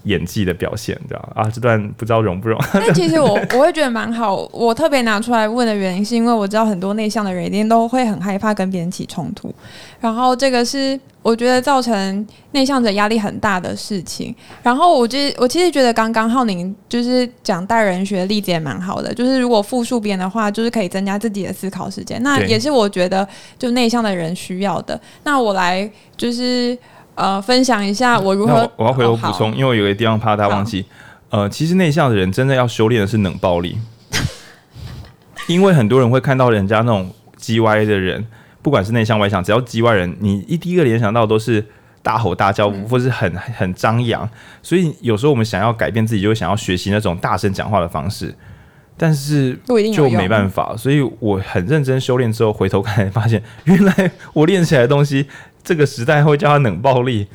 [0.04, 1.30] 演技的表现，这样？
[1.36, 2.60] 啊，这段不知道容不容。
[2.74, 4.47] 但其实我我会觉得蛮好。
[4.52, 9.54] 我特别拿出来问的原因，是因为我知道很多内向的人一定都会很害怕跟别人起冲突，
[9.99, 14.36] 然后这个是我觉得造成内向者压力很大的事情。
[14.64, 22.22] 然后我觉我其实觉得刚刚浩宁就是讲带人学的例子也蛮好的，就是如果复述别人的话，就是可以增加自己的思考时间。
[22.24, 23.28] 那也是我觉得
[23.60, 24.99] 就内向的人需要的。
[25.24, 26.78] 那我来就是。
[27.16, 28.53] 呃，分享一下我如何。
[28.53, 30.86] 我，我要回头补充，哦、因为我有个地方怕大家忘记。
[31.30, 33.78] 呃，其实内向的人真的要修炼的是冷暴力，
[35.47, 37.09] 因为很多人会看到人家那种
[37.39, 38.26] 叽歪的人，
[38.62, 41.66] 不管是内向外向，只要叽歪人，你一第一个联想到都是
[42.01, 44.28] 大吼大叫，或是很很张扬。
[44.62, 48.36] 所以有时候我们想要改变自己，就会想要学习那种大声讲话的方式，
[48.97, 49.57] 但是
[49.93, 50.76] 就没办法。
[50.76, 55.28] 所以我很认真修炼之后，回头看发现，原来我练起来的东西。
[55.64, 57.28] 这个时代会叫他冷暴力，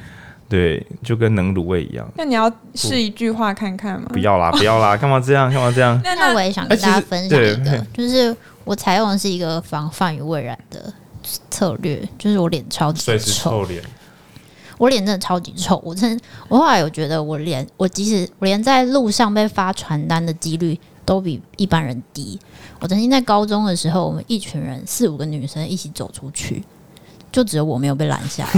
[0.49, 2.09] 对，就跟冷卤味一样。
[2.17, 4.09] 那你要试一句话看看吗？
[4.13, 5.53] 不要啦，不要啦，干嘛这样？
[5.53, 6.01] 干嘛这样？
[6.03, 10.93] 那我也想跟大家分享一个，就是我采用的是一个防范于未然的
[11.51, 13.83] 策略，就是我脸超级臭，臭脸。
[14.79, 15.81] 我脸真的超级臭。
[15.83, 22.39] 我真，我后来有觉得我脸，我即使我连在路上被发传单的几率都比一般人低。
[22.81, 26.63] 我曾经在高中的时候，我们一群人四五个女生一起走出去。
[27.37, 28.49] 就只有我没有被拦下，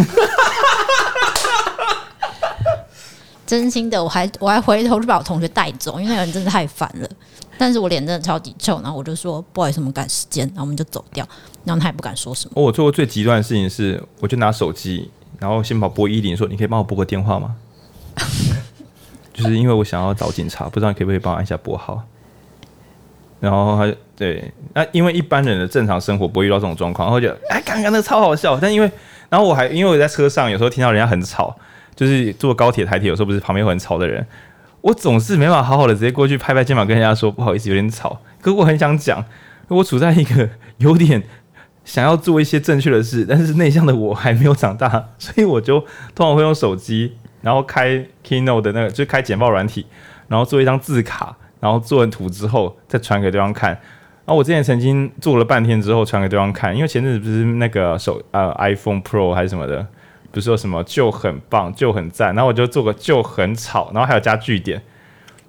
[3.45, 7.09] 真心的，我还我还回头就把我同学带走，因为那个人真的太烦了。
[7.59, 11.29] 但是我脸真的超级臭，然后我就说不好意思，我们赶时间，然后我们就走掉，
[11.65, 12.53] 然后他也不敢说什么。
[12.55, 15.11] 我做过最极端的事情是，我就拿手机，
[15.41, 17.57] 然后先把拨一零说，你可以帮我拨个电话吗？
[19.35, 22.01] 就是因为我想要找警察，不知道你可不可以帮我按下拨号。
[23.41, 28.59] 然后他就对，那因为一般人的正常生活不会遇到这种状况，然后就哎，刚刚那个超好笑。
[28.61, 28.91] 但因为，
[29.31, 31.57] 然后我还因为我在车上，有时候听到人家很吵，
[31.95, 34.27] 就是坐高铁、台铁，有时候不是旁边会很吵的人，
[34.81, 38.21] 我总是没办法好好的直接过去拍拍肩膀跟人家说不好意思，有点吵。
[38.43, 39.25] 可我很想讲，
[39.69, 40.49] 我处在一个
[40.79, 41.23] 有点
[41.85, 45.79] 想要做一些正确的事，但是内向的我还没有长大，所以我就
[46.17, 49.87] 通常会用手机， 然后开 Keynote 的那个，就开简报软体，
[50.27, 51.37] 然后做一张字卡。
[51.61, 53.77] 然后做完图之后再传给对方看。
[54.29, 59.87] 然后我之前曾经做了半天之后传给对方看，因为前阵子不是那个手呃 iPhone Pro 还是什么的，
[60.31, 64.83] 不是说什么就很棒就很赞，然后我就做个就很吵，然后还有加句点。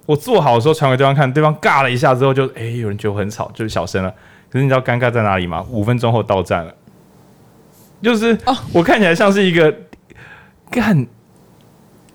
[0.06, 4.10] 我做好的时候传给对方看，对方尬了一下之后就哎有人觉得我很吵，就是小声了。
[4.48, 5.62] 可是你知道尴尬在哪里吗？
[5.68, 6.74] 五分钟后到站了，
[8.00, 8.38] 就是
[8.72, 9.74] 我看起来像是一个
[10.70, 11.06] 干。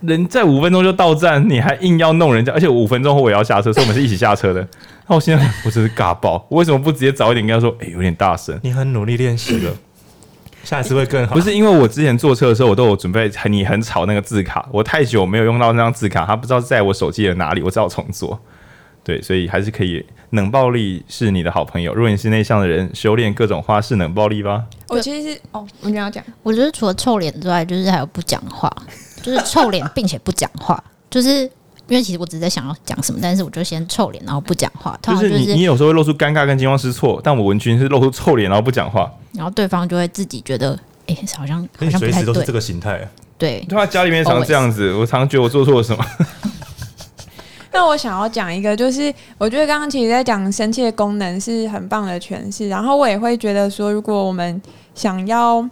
[0.02, 4.68] 人在五分钟就到站，你还硬要弄人家，而且五分钟后我也要下车，所以我们是一起下车的。
[5.08, 7.76] 那我现在我真是尬爆，我为什么不直接早一点跟他说？
[7.80, 8.60] 哎、欸，有点大声。
[8.64, 9.72] 你很努力练习了，
[10.64, 11.36] 下一次会更好。
[11.36, 18.40] 不是因为我之前坐车的时候，我都有准备很你很吵那个字卡，我太久没有用到那张字卡，他不知道在我手机的哪里，我只好重做。
[19.04, 20.04] 对，所以还是可以。
[20.32, 21.94] 冷暴力是你的好朋友。
[21.94, 24.66] 如果你是内向的人，修炼各种花式冷暴力吧。
[24.88, 28.70] 我其实是哦，我你要讲，我觉得除了臭脸之外，就是还有不讲话。
[29.22, 31.50] 就是臭脸，并且不讲话，就是
[31.88, 34.98] 因为其实我只是在想要讲什么，但是我就先臭脸，然后不讲话。
[35.02, 40.72] 就是你，你有时候会露出尴尬跟惊慌失措，但我文君是露出臭脸，然后不讲话，然后对方就会自己觉得，
[41.08, 42.12] 哎、欸，好像好像不太对。
[42.12, 43.08] 随时都是这个形态。
[43.38, 46.06] 对，他家里面常这样子.我常觉得我做错了什么。
[47.72, 54.62] 那我想要讲一个，就是我觉得刚刚其实在讲生气的功能是很棒的诠释，然后我也会觉得说，如果我们
[54.94, 55.68] 想要。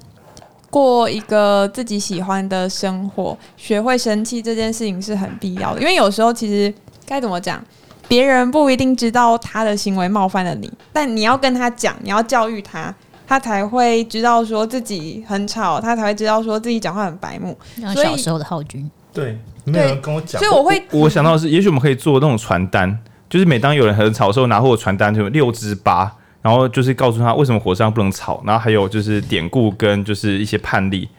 [0.74, 5.80] 过一个自己喜欢的生活，学会生气这件事情是很必要的。
[5.80, 6.74] 因为有时候其实
[7.06, 7.64] 该怎么讲，
[8.08, 12.94] 别别人不一定知道他的行为冒犯了你，但你要跟他讲，你要教育他，
[13.28, 17.58] 他才会知道说自己很吵，他才会知道说自己讲话很白目。
[17.76, 22.98] 像小时候的浩君，对，没有人跟我讲，所以我会我，我想到的是，也许我们可以做那种传单，
[23.30, 26.10] 就是每当有人很吵的时候，拿货传单就六支八，
[26.44, 31.10] 然后就是告诉他为什么火车上不能吵，然后还有就是典故跟就是一些判例。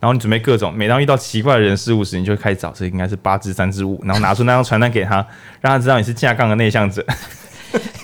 [0.00, 5.24] 然后你准备各种，每当遇到奇怪的人事物时，你就会开始找，这应该是八至三至五，然后拿出那张传单给他，
[5.60, 7.06] 让他知道你是架杠的内向者。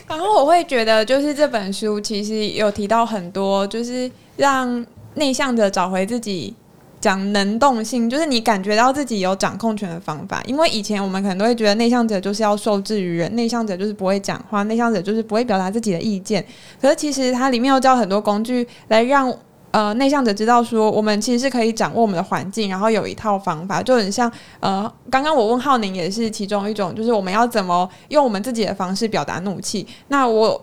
[0.07, 6.55] 然后我会觉得，就是这本书其实有提到很多，就是让内向者找回自己
[7.01, 10.42] 讲能动性，就是你感觉到自己有掌控权的方法。
[10.46, 16.44] 因为以前我们可能都会觉得内向者就是要受制于人，内向者就是不会讲话，内向者就是不会表达自己的意见。
[16.80, 19.32] 可是其实它里面又教很多工具来让。
[19.70, 29.86] 呃，内向者知道说，我们其实是可以掌握我们的环境，然后有一套方法，就很像呃，刚刚我问浩宁也是其中一种，就是我们要怎么用我们自己的方式表达怒气。
[30.09, 30.59] 那我。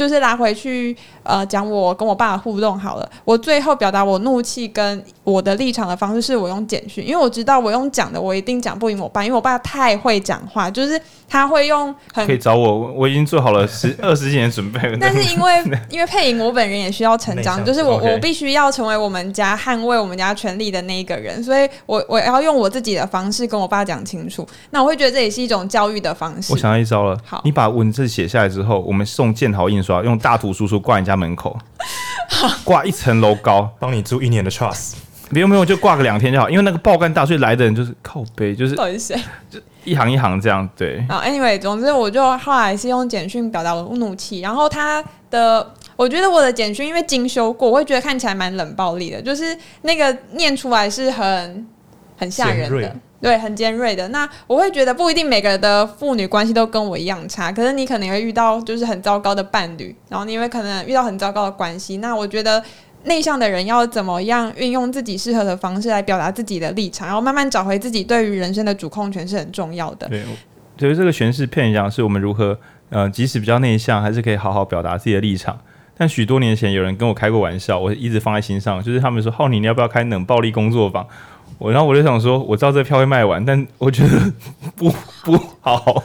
[0.00, 3.06] 就是拉回去，呃，讲我跟我爸的互动好了。
[3.22, 10.98] 我最后表达我怒气跟我的立场的方式，是我用简讯，因为我知道我用讲的，我一定讲不赢我爸，因为我爸太会讲话，就是
[11.28, 14.96] 他会用很可以找我，我已经做好了 十二十几年准备了。
[14.98, 24.48] 但是因为因为配音，我本人也需要成长， 就是我我必须要成为我们家捍卫我们家权利的那一个人，所以我我要用我自己的方式跟我爸讲清楚。
[24.70, 26.54] 那我会觉得这也是一种教育的方式。
[26.54, 30.02] 我想到一招了，好，你把文字写下来之后，我们送建豪印刷。
[30.02, 31.58] 用大图输出挂你家门口，
[32.64, 34.94] 挂一层楼高， 帮你租一年的 trust。
[35.30, 36.50] 没有没有，就挂个两天就好。
[36.50, 39.20] 因为那个爆肝大，所以来的人就是靠背，就是到底是谁？
[39.48, 40.68] 就一行一行这样。
[40.76, 40.98] 对。
[41.08, 44.40] 啊，anyway，总之我就后来是用简讯表达我的怒气。
[44.40, 51.66] 然后他的，我觉得我的简讯因为精修过，我会觉得看起来蛮冷暴力的，就是那个念出来是很
[52.16, 52.96] 很吓人的。
[53.20, 54.08] 对，很尖锐的。
[54.08, 61.98] 那我会觉得不一定每个人的父女关系都跟我一样差，可是你可能会遇到就是很糟糕的伴侣，然后你会可能遇到很糟糕的关系。
[61.98, 62.62] 那我觉得
[63.04, 70.08] 内向的人要怎么样运用自己适合的方式来表达自己的立场，然后慢慢找回自己对于人生的主控权是很重要的。
[70.08, 70.24] 对，
[70.78, 72.58] 所以这个诠释片讲是我们如何
[72.88, 75.58] 呃，即使比较内向，还是可以好好表达自己的立场。
[75.96, 81.06] 但许多年前有人跟我开过玩笑，我一直放在心上，就是他们说：“浩宁，你要不要开冷暴力工作坊？”
[81.60, 84.32] 我然后我就想说，我知道这票会卖完，但我觉得
[84.74, 84.90] 不
[85.22, 86.02] 不好，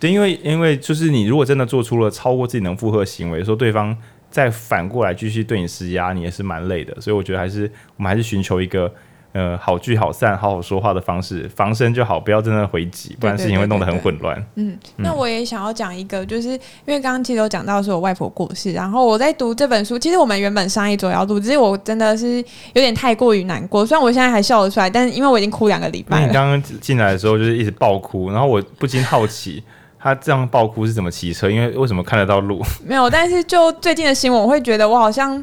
[0.00, 3.96] 对，因为因为就是你如果真的做出了超过自己能负荷行为，说对方
[4.30, 8.92] 再反过来继续对你施压，你也是蛮累的，所以我觉得还是我们还是寻求一个。
[9.34, 14.40] 呃，好聚好散，好好说话的方式，防身就好，不要真的回击，不然事情会弄得很混乱。
[14.54, 22.36] 嗯，那我也想要讲一个，就是因为刚刚其实有讲到说我外婆过世，然后我在读这本书，其实我们原本上一周要录，只是我真的是
[22.74, 26.26] 有点太过于难过，虽然我现在还笑得出来，但是因为我已经哭两个礼拜了。
[26.28, 29.60] 你刚刚进来的时候就是一直爆哭，然后我不禁好奇，
[29.98, 31.50] 他这样爆哭是怎么骑车？
[31.50, 32.62] 因为为什么看得到路？
[32.86, 35.42] 没有，但是就最近的新闻，我会觉得我好像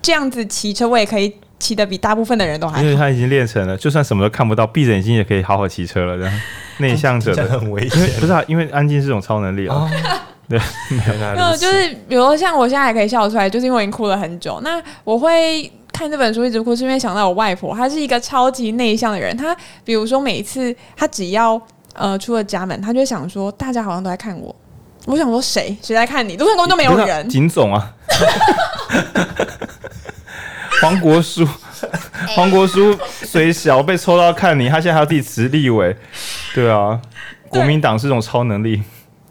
[0.00, 1.34] 这样子骑车，我也可以。
[1.62, 6.18] 骑的比大部分的人都还好，因为他已经练成了，就算什么都看不到，闭着眼睛也可以好好骑车了。
[6.18, 6.40] 这样
[6.78, 8.42] 内向者的很危险，不是啊？
[8.48, 9.88] 因为安静是种超能力哦。
[10.48, 10.58] 对，
[10.90, 11.00] 没
[11.38, 14.60] 有，就是比如说像我现在还可以笑出来，就是因为我已经哭了很久。
[14.64, 19.34] 那我会看这本书一直哭，是因为想到我外婆，她是一个超级内向的人。
[19.36, 21.60] 她比如说每一次她只要
[21.94, 24.54] 呃出了家门，她就会想说大家好像都在看我。
[25.06, 26.36] 我想说谁谁在看你？
[26.36, 27.28] 路上根本就没有人。
[27.28, 27.94] 警总啊。
[30.82, 31.46] 黄国书，
[32.34, 35.96] 黄国书虽小被抽到看你，他现在还要自己辞立委，
[36.54, 37.00] 对啊，
[37.48, 38.82] 国民党是种超能力。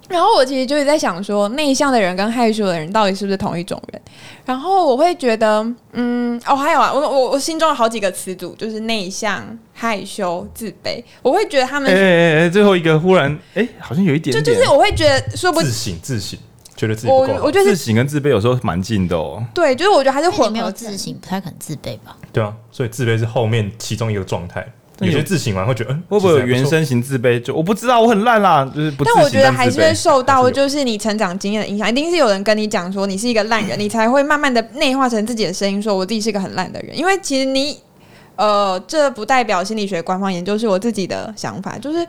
[0.07, 4.01] 然后我其实就是在想说，内向的人跟害羞的人到底是不是同一种人？
[4.45, 9.41] 然后我会觉得，嗯，哦，还有啊，我我我心中有好几个词组，就是内向、
[9.73, 11.01] 害羞、自卑。
[11.21, 16.37] 我会觉得他们，哎哎哎，最后一个忽然，哎，好像有一点点，就就是我会觉得说不自省自省。
[16.81, 19.43] 觉得自己我我觉得自省跟自卑有时候蛮近的哦。
[19.53, 20.49] 对，就是我觉得还是混合。
[20.49, 22.17] 没有自省，不太可能自卑吧？
[22.33, 24.65] 对啊，所以自卑是后面其中一个状态。
[24.99, 27.39] 有些自省完会觉得，嗯，会不会有原生型自卑？
[27.39, 29.03] 就我不知道，我很烂啦，就是不。
[29.03, 36.95] 但我觉得还是会受到就是你成长经验的影响，一定是有人跟你讲说你是一个烂人，你才会慢慢的内化成自己的声音，说我自己是一个很烂的人。
[36.97, 37.77] 因为其实你，
[38.35, 41.77] 呃，这不代表心理学官方研究，是我自己的想法。
[41.79, 42.05] 就是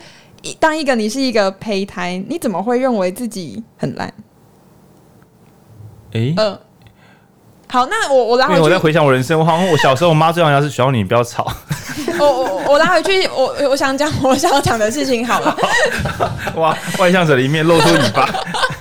[0.58, 4.12] 当一个你是一个胚胎，你怎么会认为自己很烂？
[6.12, 6.60] 哎，嗯、呃，
[7.68, 11.50] 好，那我我拉回去，我在回想我人生，我好像我小时候，我妈最想要是小你不要吵。
[12.18, 15.56] 我我我拉回去，我我想讲我想要讲的事情好了。
[16.56, 18.28] 哇，外向者的一面露出尾巴。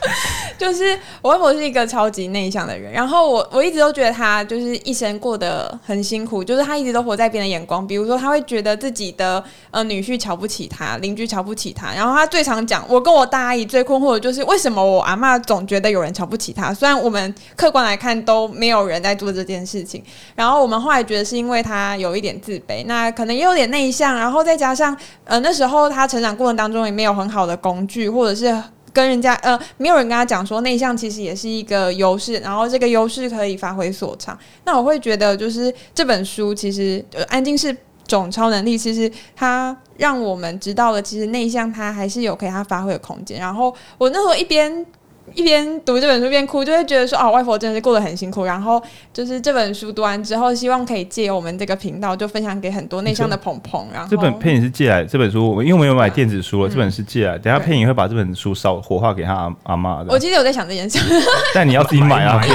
[0.61, 20.03] 就是我外婆是一个超级内向的人，然后我我一直都觉得她就是一生过得很辛苦，就是她一直都活在别人的眼光，比如说她会觉得自己的呃女婿瞧不起她，邻居瞧不起她，然后她最常讲，我跟我大阿姨最困惑的就是为什么我阿嬷总觉得有人瞧不起她，虽然我们客观来看都没有人在做这件事情，
[20.35, 28.61] 然后我们后来觉得是因为她有一点自卑，那可能也有点内向，然后再加上呃那时候她成长过程当中也没有很好的工具，或者是。
[28.93, 34.37] 跟人家呃，没有人跟他讲说内向其实也是一个优势，然后这个优势可以发挥所长。
[34.65, 37.75] 那我会觉得，就是这本书其实呃，安静是
[38.07, 43.39] 种超能力，其实它让我们知道了，其实内向它还是有可以它发挥的空间。
[43.39, 44.85] 然后我那时候一边。
[45.33, 48.43] 一边读这本书一边哭，就会觉得说啊，外婆真的是过得很辛苦。
[48.43, 48.81] 然后
[49.13, 53.87] 就是这本书读完之后，希望可以借我们这个频道，就分享给很多内向的朋朋。
[53.93, 57.37] 然后这本佩影是借来这本书，因为我没有买电子书了，嗯、这本是借来。
[57.37, 60.07] 等下佩影会把这本书烧火化给他阿阿妈的。
[60.09, 60.99] 我其实有在想这件事，
[61.55, 62.41] 但你要自己买啊。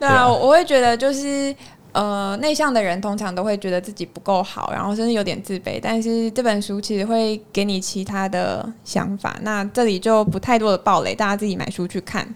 [0.00, 1.54] 对啊， 我会觉得就是。
[1.92, 5.78] 呃，内向的人通常都会觉得自己不够好，然后甚至有点自卑。
[5.82, 9.38] 但是这本书其实会给你其他的想法。
[9.42, 12.26] 那这里就不太多的暴雷，大家自己买书去看。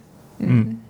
[0.41, 0.81] 嗯，嗯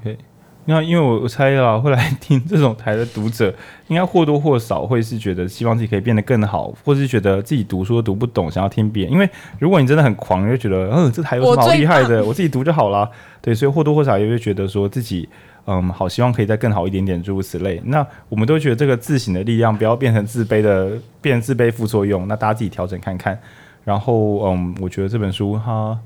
[0.00, 0.18] ，OK。
[0.66, 3.54] 那因为我我猜啊，会来听这种台的读者，
[3.88, 9.12] 应该或多或少会是觉得希望自己可以变得更好，或是觉得自己读书读不懂，想要听别人。
[9.12, 9.26] 因为
[9.58, 13.10] 如果你真的很狂，就觉得嗯，这台有什么好厉害的， 我，我自己读就好了。
[13.40, 15.26] 对，所以或多或少也会觉得说自己。
[15.66, 17.80] 嗯，好，希望可以再更好一点点，诸如此类。
[17.86, 20.92] 那我们都觉得这个自省的力量不要变成自卑的，
[21.22, 22.28] 变成自卑副作用。
[22.28, 23.38] 那大家自己调整看看。
[23.82, 25.98] 然后，嗯，我觉得这本书哈，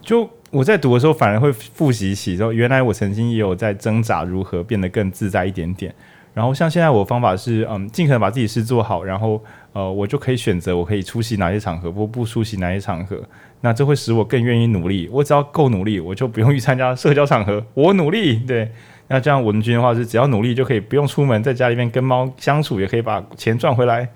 [0.00, 5.94] 就我在读的时候，反而会复习起说，原来我曾经也有在挣扎如何变得更自在一点点。
[6.34, 13.20] 然后，像现在我的方法是，嗯，尽可能把自己事做好，然后，呃，我就可以选择我可以出席哪些场合，不不出席哪些场合。
[13.62, 15.08] 那这会使我更愿意努力。
[15.10, 17.64] 我只要够努力，我就不用去参加社交场合。
[17.72, 18.70] 我努力，对。
[19.08, 24.08] 那这样文君的话是，只要努力就可以不用出门，在家里面跟猫相处，也可以把钱赚回来。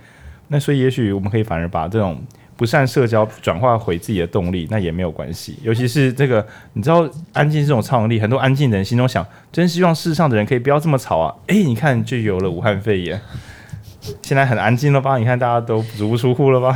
[0.49, 2.19] 那所以也许我们可以反而把这种
[2.57, 5.59] 不善社交转化回自己的动力，那也没有关系。
[5.63, 11.35] 尤其是这个，你知道安静这种超能力，很多安静的人心中想，真希望世上的人可以不要这么吵啊。
[11.49, 13.21] 诶，你看就有了武汉肺炎，
[14.23, 15.19] 现在很安静了吧？
[15.19, 16.75] 你看大家都足不出户了吧？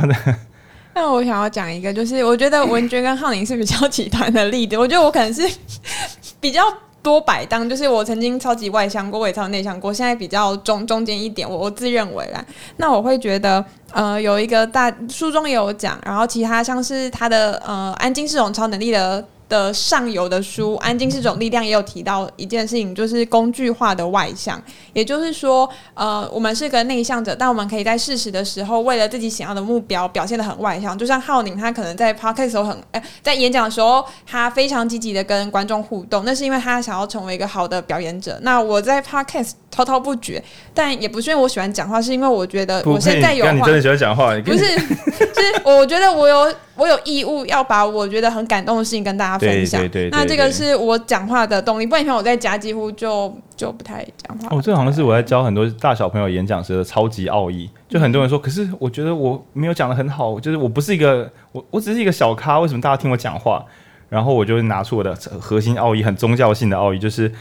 [0.95, 4.77] 那我想要讲一个，就是我觉得文娟跟浩宁是比较极端的例子。
[4.77, 5.49] 我觉得我可能是
[6.39, 6.61] 比较
[7.01, 11.49] 多摆荡，就是我曾经超级外向过，我也超内向过，现在比较中中间一点。
[11.49, 12.45] 我我自认为啦，
[12.77, 19.25] 那我会觉得，呃，有一个大书中也有讲，然后其他像是他的呃，安静是种超能力的。
[19.51, 24.61] 的上游的书《安静是种力量》也有提到一件事情，就是工具化的外向。
[24.93, 30.97] 也就是说，呃，我们是个内向者，但我们可以在适时的时候，为了自己想要的目标，表现得很外向。
[30.97, 38.39] 就像浩宁，他可能在 podcast 时候很，哎、在演讲的时候，他非常积极的跟观众互动，那是因为他想要成为一个好的表演者。
[38.43, 40.43] 那我在 podcast 滔滔不绝，
[40.73, 43.51] 但也不是因为我喜欢讲话，是因为我觉得我现在有话。
[43.51, 44.37] 你真的喜欢讲话？
[44.41, 46.53] 不是， 是我觉得我有。
[46.77, 49.79] 我有义务要把我觉得很感动的事情跟大家分享。
[49.81, 51.85] 对对对对对，那这个是我讲话的动力。
[51.85, 54.47] 不然你看我在家几乎就就不太讲话。
[54.49, 57.69] 哦，这好像是我在教很多大小朋友演讲时的超级奥义。
[57.87, 63.63] 就很多人说，可是我觉得我没有讲的很好，就是我不是一个我我只是一个小咖，为什么大家听我讲话？
[64.09, 67.31] 然后我就拿出我的核心奥义，很宗教性的奥义，就是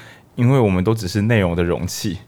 [0.41, 2.18] 因为我们都只是内容的容器。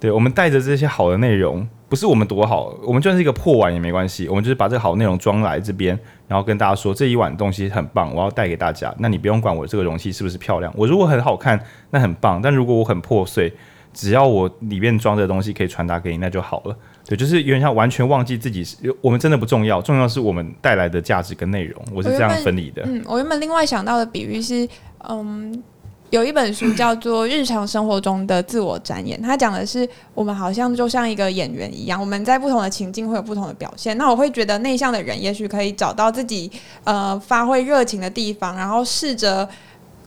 [0.00, 1.68] 对，我们带着这些好的内容。
[1.90, 4.28] 不是我们多好，我们就算是一个破碗也没关系。
[4.28, 5.98] 我们就是把这个好内容装来这边，
[6.28, 8.94] 然后跟大家说这一碗东西很棒，我要带给大家。
[9.00, 12.40] 那你不用管我这个容器是不是漂亮，我如果很好看，那很棒。
[12.40, 13.52] 但如果我很破碎，
[13.92, 16.76] 只要我里面装的东西可以传达给你，那就好了。
[17.04, 21.82] 对，就是有点像完全忘记自己是，我们真的不重要，重要是我们带来的价值跟内容。
[21.92, 22.84] 我是这样分离的。
[22.86, 24.66] 嗯，我原本另外想到的比喻是，
[25.08, 25.60] 嗯。
[26.10, 33.96] 有一本书叫做《日常生活中的自我展演》，它讲的是我们好像就像一个演员一样，我们在不同的情境会有不同的表现。
[33.96, 36.50] 那我会觉得内向的人也许可以找到自己
[36.84, 39.48] 呃发挥热情的地方，然后试着。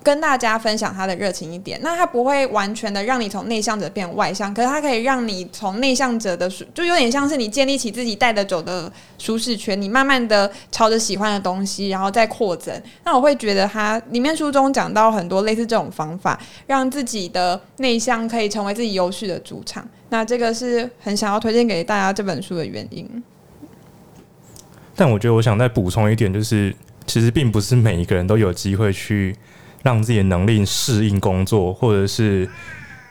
[0.03, 12.73] 跟大家分享他的热情一点，那他不会完全的让你从内向者变外向，可是他可以让你从内向者的舒就有点像是你建立起自己带得走的舒适圈，你慢慢的朝着喜欢的东西，然后再扩增。
[13.05, 19.87] 那我会觉得他里面书中讲到很多类似这种方法，让自己的内向可以成为自己优势的主场。
[20.09, 23.23] 那这个是很想要推荐给大家这本书的原因。
[24.95, 26.75] 但我觉得我想再补充一点，就是
[27.07, 29.35] 其实并不是每一个人都有机会去。
[29.83, 32.49] 让自己的能力适应工作，或者是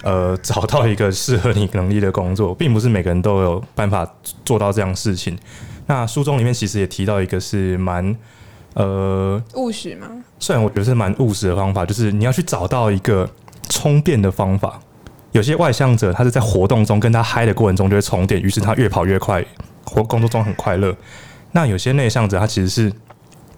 [0.03, 4.05] 呃 找到一个适合你能力的工作，并不是每个人都有办法
[4.45, 5.39] 做到这样事情。
[5.87, 8.17] 那书中里面其实也提到一个是蛮
[8.75, 10.07] 呃，务实吗？
[10.39, 13.29] 虽然我觉得是蛮务实的方法，就是你要去找到一个
[13.69, 14.81] 充电的方法。
[15.33, 19.45] 有些外向者，他是在活动中跟他嗨的过程中就会充电，于是他越跑越快，
[19.85, 20.95] 或工作中很快乐。
[21.53, 22.93] 那有些内向者，他其实是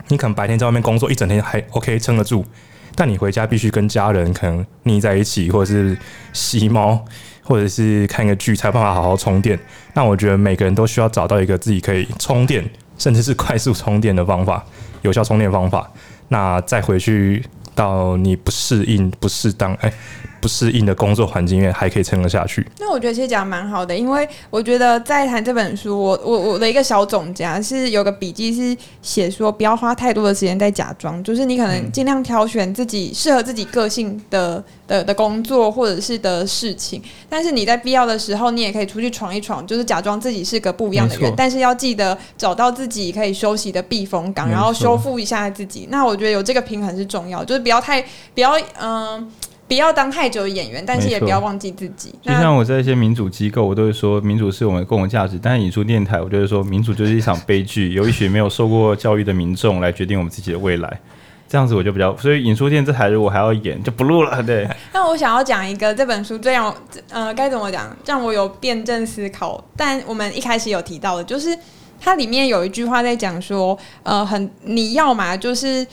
[0.08, 2.44] 你可能白天在外面工作一整天还 OK 撑得住，
[2.94, 5.96] 但你回家必须跟家人可能腻在一起，或者是
[6.32, 7.04] 吸猫，
[7.42, 9.58] 或者是看个剧，才有办法好好充电。
[9.94, 12.64] 那我觉得每个人都需要找到一个自己可以充电，
[12.98, 14.64] 甚至是快速充电的方法，
[15.02, 15.90] 有效充电方法。
[16.28, 19.92] 那再回去到你不适应、不适当，哎。
[20.44, 22.66] 不适应的工作环境，因为还可以撑得下去。
[22.78, 45.88] 那我觉得其实讲蛮好的，因为我觉得在谈这本书，我我我的一个小总结是有个笔记是写说，不要花太多的时间在假装，就是你可能尽量挑选自己适合自己个性的的的工作或者是的事情，但是你在必要的时候，你也可以出去闯一闯，就是假装自己是个不一样的人，但是要记得找到自己可以休息的避风港，然后修复一下自己。
[45.90, 49.16] 那我觉得有这个平衡是重要，就是不要太不要嗯。
[49.16, 49.26] 呃
[49.74, 52.14] 不要当太久的演员，但是也不要忘记自己。
[52.22, 55.36] 就像我在一些民主机构，我都会说民主是我们的共同价值。
[55.42, 61.00] 但是引出电台，我就会说民主就是一场悲剧，由一群没有受过教育的民众来决定我们自己的未来。
[61.48, 64.40] 这样子我就比较，所以引出电这台如果还要演，就不录了。
[64.44, 64.64] 对。
[64.92, 66.76] 那我想要讲一个这本书最让我
[67.10, 69.62] 呃该怎么讲，让我有辩证思考。
[69.76, 71.58] 但我们一开始有提到的，就是
[72.00, 75.84] 它里面有一句话在讲说，呃，很你要嘛就是。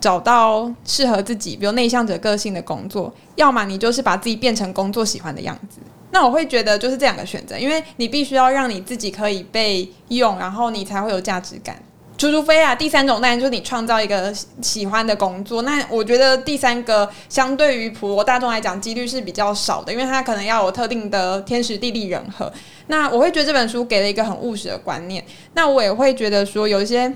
[0.00, 5.78] 找到适合自己，比如内向者个性的工作，要么你就是把自己变成工作喜欢的样子。
[6.10, 11.76] 那我会觉得就是这两个选择，因为你必须要让你自己可以被用，然后你才会有价值感。
[12.16, 15.62] 除除非啊，第三种当然就是你创造一个喜欢的工作。
[15.62, 22.52] 那我觉得第三个相对于普罗大众来讲，几率是比较少的，因为它可能要有特定的天时地利人和。
[22.86, 25.24] 那我会觉得这本书给了一个很务实的观念。
[25.54, 27.12] 那我也会觉得说有一些。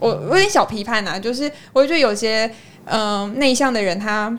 [0.00, 2.50] 我我有点小批判呐，就是我觉得有些
[2.84, 4.30] 嗯内向的人他，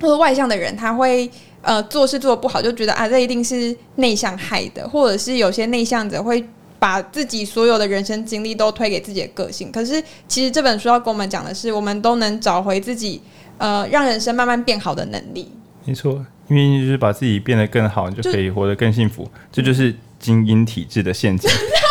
[0.00, 1.30] 或者外向的人，他会
[1.62, 6.44] 呃做事做的不好，就觉得啊这一定是内向害的，或者是有些内向者会
[6.78, 9.72] 把自己所有的人生经历都推给自己的个性。
[9.72, 13.20] 可是其实这本书要跟我们讲的是，我们都能找回自己
[13.58, 15.50] 呃让人生慢慢变好的能力。
[15.84, 19.28] 没错，因为就是把自己变得更好，你就可以活得更幸福。
[19.50, 21.50] 这就是精英体质的陷阱。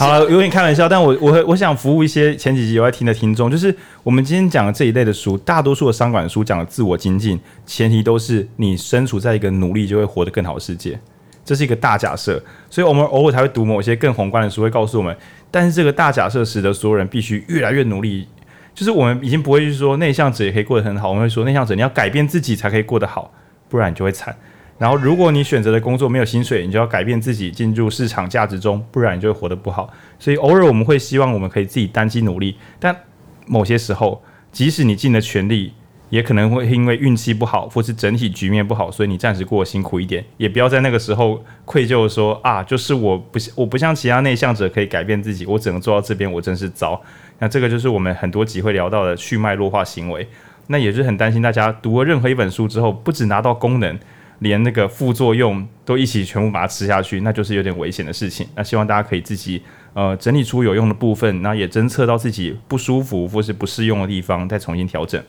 [0.00, 10.98] 好了，有点开玩笑，但我我我想服务一些前几集有在听的听众，就是我们今天讲的这一类的书，大多数的商管书讲的自我精进，前提都是你身处在一个努力就会活得更好的世界，
[11.44, 15.14] 这是一个大假设，所以我们偶尔才会读某些更宏观的书，会告诉我们，
[15.50, 18.26] 但是这个大假设使得所有人必须越来越努力，
[18.74, 23.30] 就是我们已经不会去说内向者也可以过得很好，我们会说内向者你要改变自己才可以过得好，
[23.68, 24.34] 不然你就会惨。
[24.80, 29.92] 然后，如果你选择的工作没有薪水，你就要改变自己进入市场价值中，不然你就会活得不好。
[30.18, 32.96] 所以，偶尔我们会希望我们可以自己单机努力，但
[33.44, 35.74] 某些时候，即使你尽了全力，
[36.08, 40.24] 也可能会因为运气不好，或是整体局面不好，所以你暂时过得辛苦一点。
[40.38, 46.98] 也不要在那个时候愧疚说啊，就是我不我不像其他内向者可以改变自己，我只能做到这边，我真是糟。
[47.38, 50.26] 那这个就是我们很多集会聊到的去脉络化行为。
[50.68, 53.98] 那也是很担心大家读了任何一本书之后，不止拿到功能。
[54.40, 58.46] 连那个副作用都一起全部把它吃下去，那就是有点危险的事情。
[58.54, 59.62] 那希望大家可以自己
[59.94, 65.22] 呃整理出有用的部分，那也侦测到自己不舒服或是不适用的地方，再重新调整。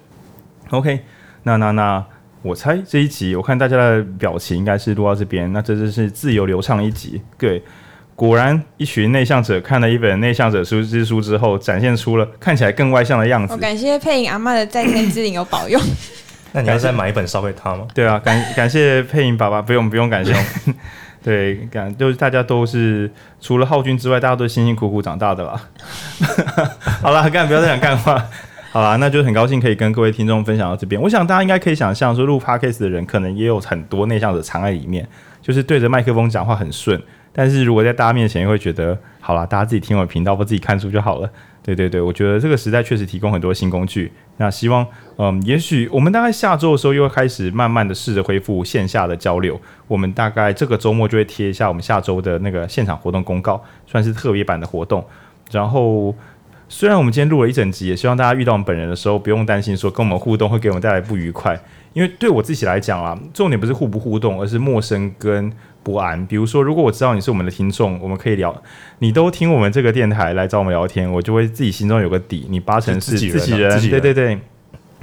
[0.69, 0.99] OK，
[1.43, 2.03] 那那那
[2.41, 7.21] 我猜这一集我看大家的表情应该是录到这边，那这就是自由流畅一集。
[7.37, 7.61] 对，
[8.15, 13.57] 果然一群内向者看了一本内向者书之书之后，展现出了看起来更外向的样子。
[13.57, 15.77] 感谢佩颖阿妈的在天之灵有保佑。
[16.53, 17.87] 那你要再买一本烧给他吗？
[17.93, 20.33] 对啊，感感谢配音爸爸，不用不用感谢。
[21.23, 25.61] 对，感就是大家都是除了浩君之外，大家都辛辛苦苦长大的啦。
[27.01, 28.25] 好了，干不要再讲干话。
[28.71, 30.99] 好啦，那就很高兴可以跟各位听众分享到这边。
[31.01, 35.07] 我想大家应该可以想象说，录 Podcast 的人可能也有很多内向者藏在里面，
[35.41, 37.01] 就是对着麦克风讲话很顺，
[37.33, 38.97] 但是如果在大家面前，会觉得
[39.31, 41.29] 好了，大家自己听我的频道或自己看书就好了。
[41.63, 44.11] 对对对，我觉得这个时代确实提供很多新工具。
[44.35, 49.57] 那希望，嗯，也许我们大概下周的时候又会开始慢慢的试着恢复线下的交流。
[49.87, 55.01] 我们大概这个周末就会贴一下我们下周的那个现场活动公告，算是特别版的活动。
[55.49, 56.13] 然后，
[56.67, 61.57] 虽然我们今天录了一整集，也希望大家遇到我们本人的时候不用担心说跟我们互动会给我们带来不愉快，
[61.93, 65.49] 因为对我自己来讲啊，重点不是互不互动，而是陌生跟。
[65.83, 68.61] 不安，比如说，如果我知道你是我们的听众，我们可以聊，
[68.99, 74.39] 你都听我们这个电台来找我们聊天，我就会自己心中有个底，你八成是自己人，己人，对对对，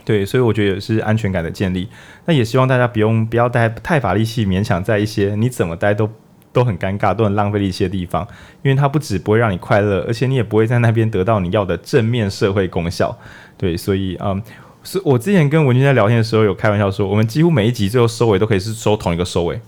[0.04, 1.88] 对，所以我觉得也是安全感的建立。
[2.26, 6.08] 那也希望大家不用不要带太法力气，勉强在一些你怎么待都
[6.52, 8.26] 都很尴尬、都很浪费力气的地方，
[8.62, 13.18] 因为它不止不会让你快乐，而且你也不会在那边得到你要的正面社会功效。
[13.56, 14.40] 对，所以嗯，
[14.84, 19.60] 是我之前跟文君在聊天的时候有开玩笑说，我们几乎每一集最后收尾都可以是收同一个收尾，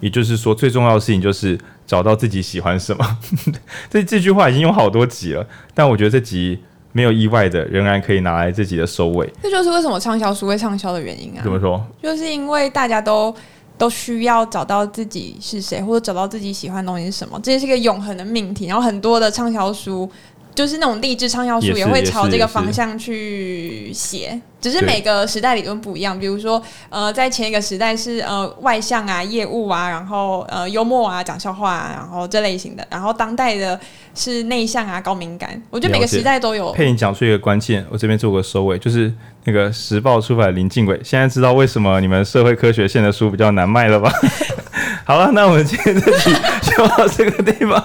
[0.00, 3.18] 也就是说，最重要的事情就是找到自己喜欢什么。
[3.90, 6.60] 这这句话已经用好多集了，但我觉得这集。
[6.92, 9.30] 没有意外的，仍然可以拿来自己的收尾。
[9.42, 11.42] 这就是为什么畅销书会畅销的原因啊！
[11.44, 11.86] 怎么说？
[12.02, 13.34] 就是因为大家都
[13.76, 18.64] 都需要找到自己是谁，或者找到自己喜欢的东西是什么，这是一个永恒的命题。
[18.64, 20.10] 然后很多的畅销书。
[20.56, 26.18] 就是那种励志畅销书也会朝这个方向去写，只是每个时代理论不一样。
[26.18, 32.84] 比如说，呃，在前一个时代是呃外向啊、业务啊，然后呃幽默啊、讲笑话啊，然后这类型的。
[32.90, 33.78] 然后当代的
[34.14, 35.62] 是内向啊、高敏感。
[35.68, 36.72] 我觉得每个时代都有。
[36.72, 39.12] 佩你讲出一个关键，我这边做个收尾，就是
[39.44, 44.10] 那个时报出版林敬伟，现在知道为什么你们社会科学线的书比较难卖了吧？
[45.04, 46.34] 好了，那我们今天这集
[46.76, 47.82] 就到这个地方。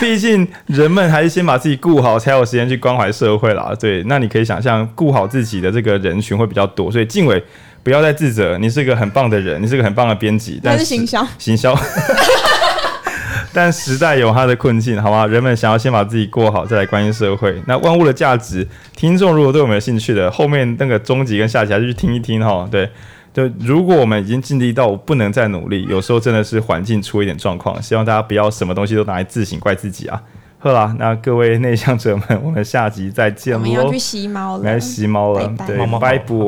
[0.00, 3.72] 毕竟人们还是先把自己顾好，才有时间去关怀社会啦。
[3.78, 6.90] 对，那你可以想象，顾好自己的这个人群会比较多。
[6.90, 7.42] 所以静伟，
[7.82, 10.58] 不要再自责，你是一个很棒的人，你是个很棒的编辑。
[10.62, 11.76] 但是行销，行销。
[13.52, 15.26] 但时代有它的困境，好吗？
[15.26, 17.62] 人们想要先把自己过好，再来关心社会。
[17.66, 22.66] 那万物的价值，听众如果对我们有兴趣的，后面那个中集跟下集还是去听一听哈。
[22.70, 22.90] 对。
[23.34, 30.22] 就如果我们已经尽力到我不能再努力，有时候真的是环境出一点状况，希望大家不要什么东西都拿来自省怪自己啊。
[30.58, 33.58] 好啦，那各位内向者们，我们下集再见喽。
[33.58, 36.18] 我们要去吸猫了，来吸猫了，拜拜对，拜拜。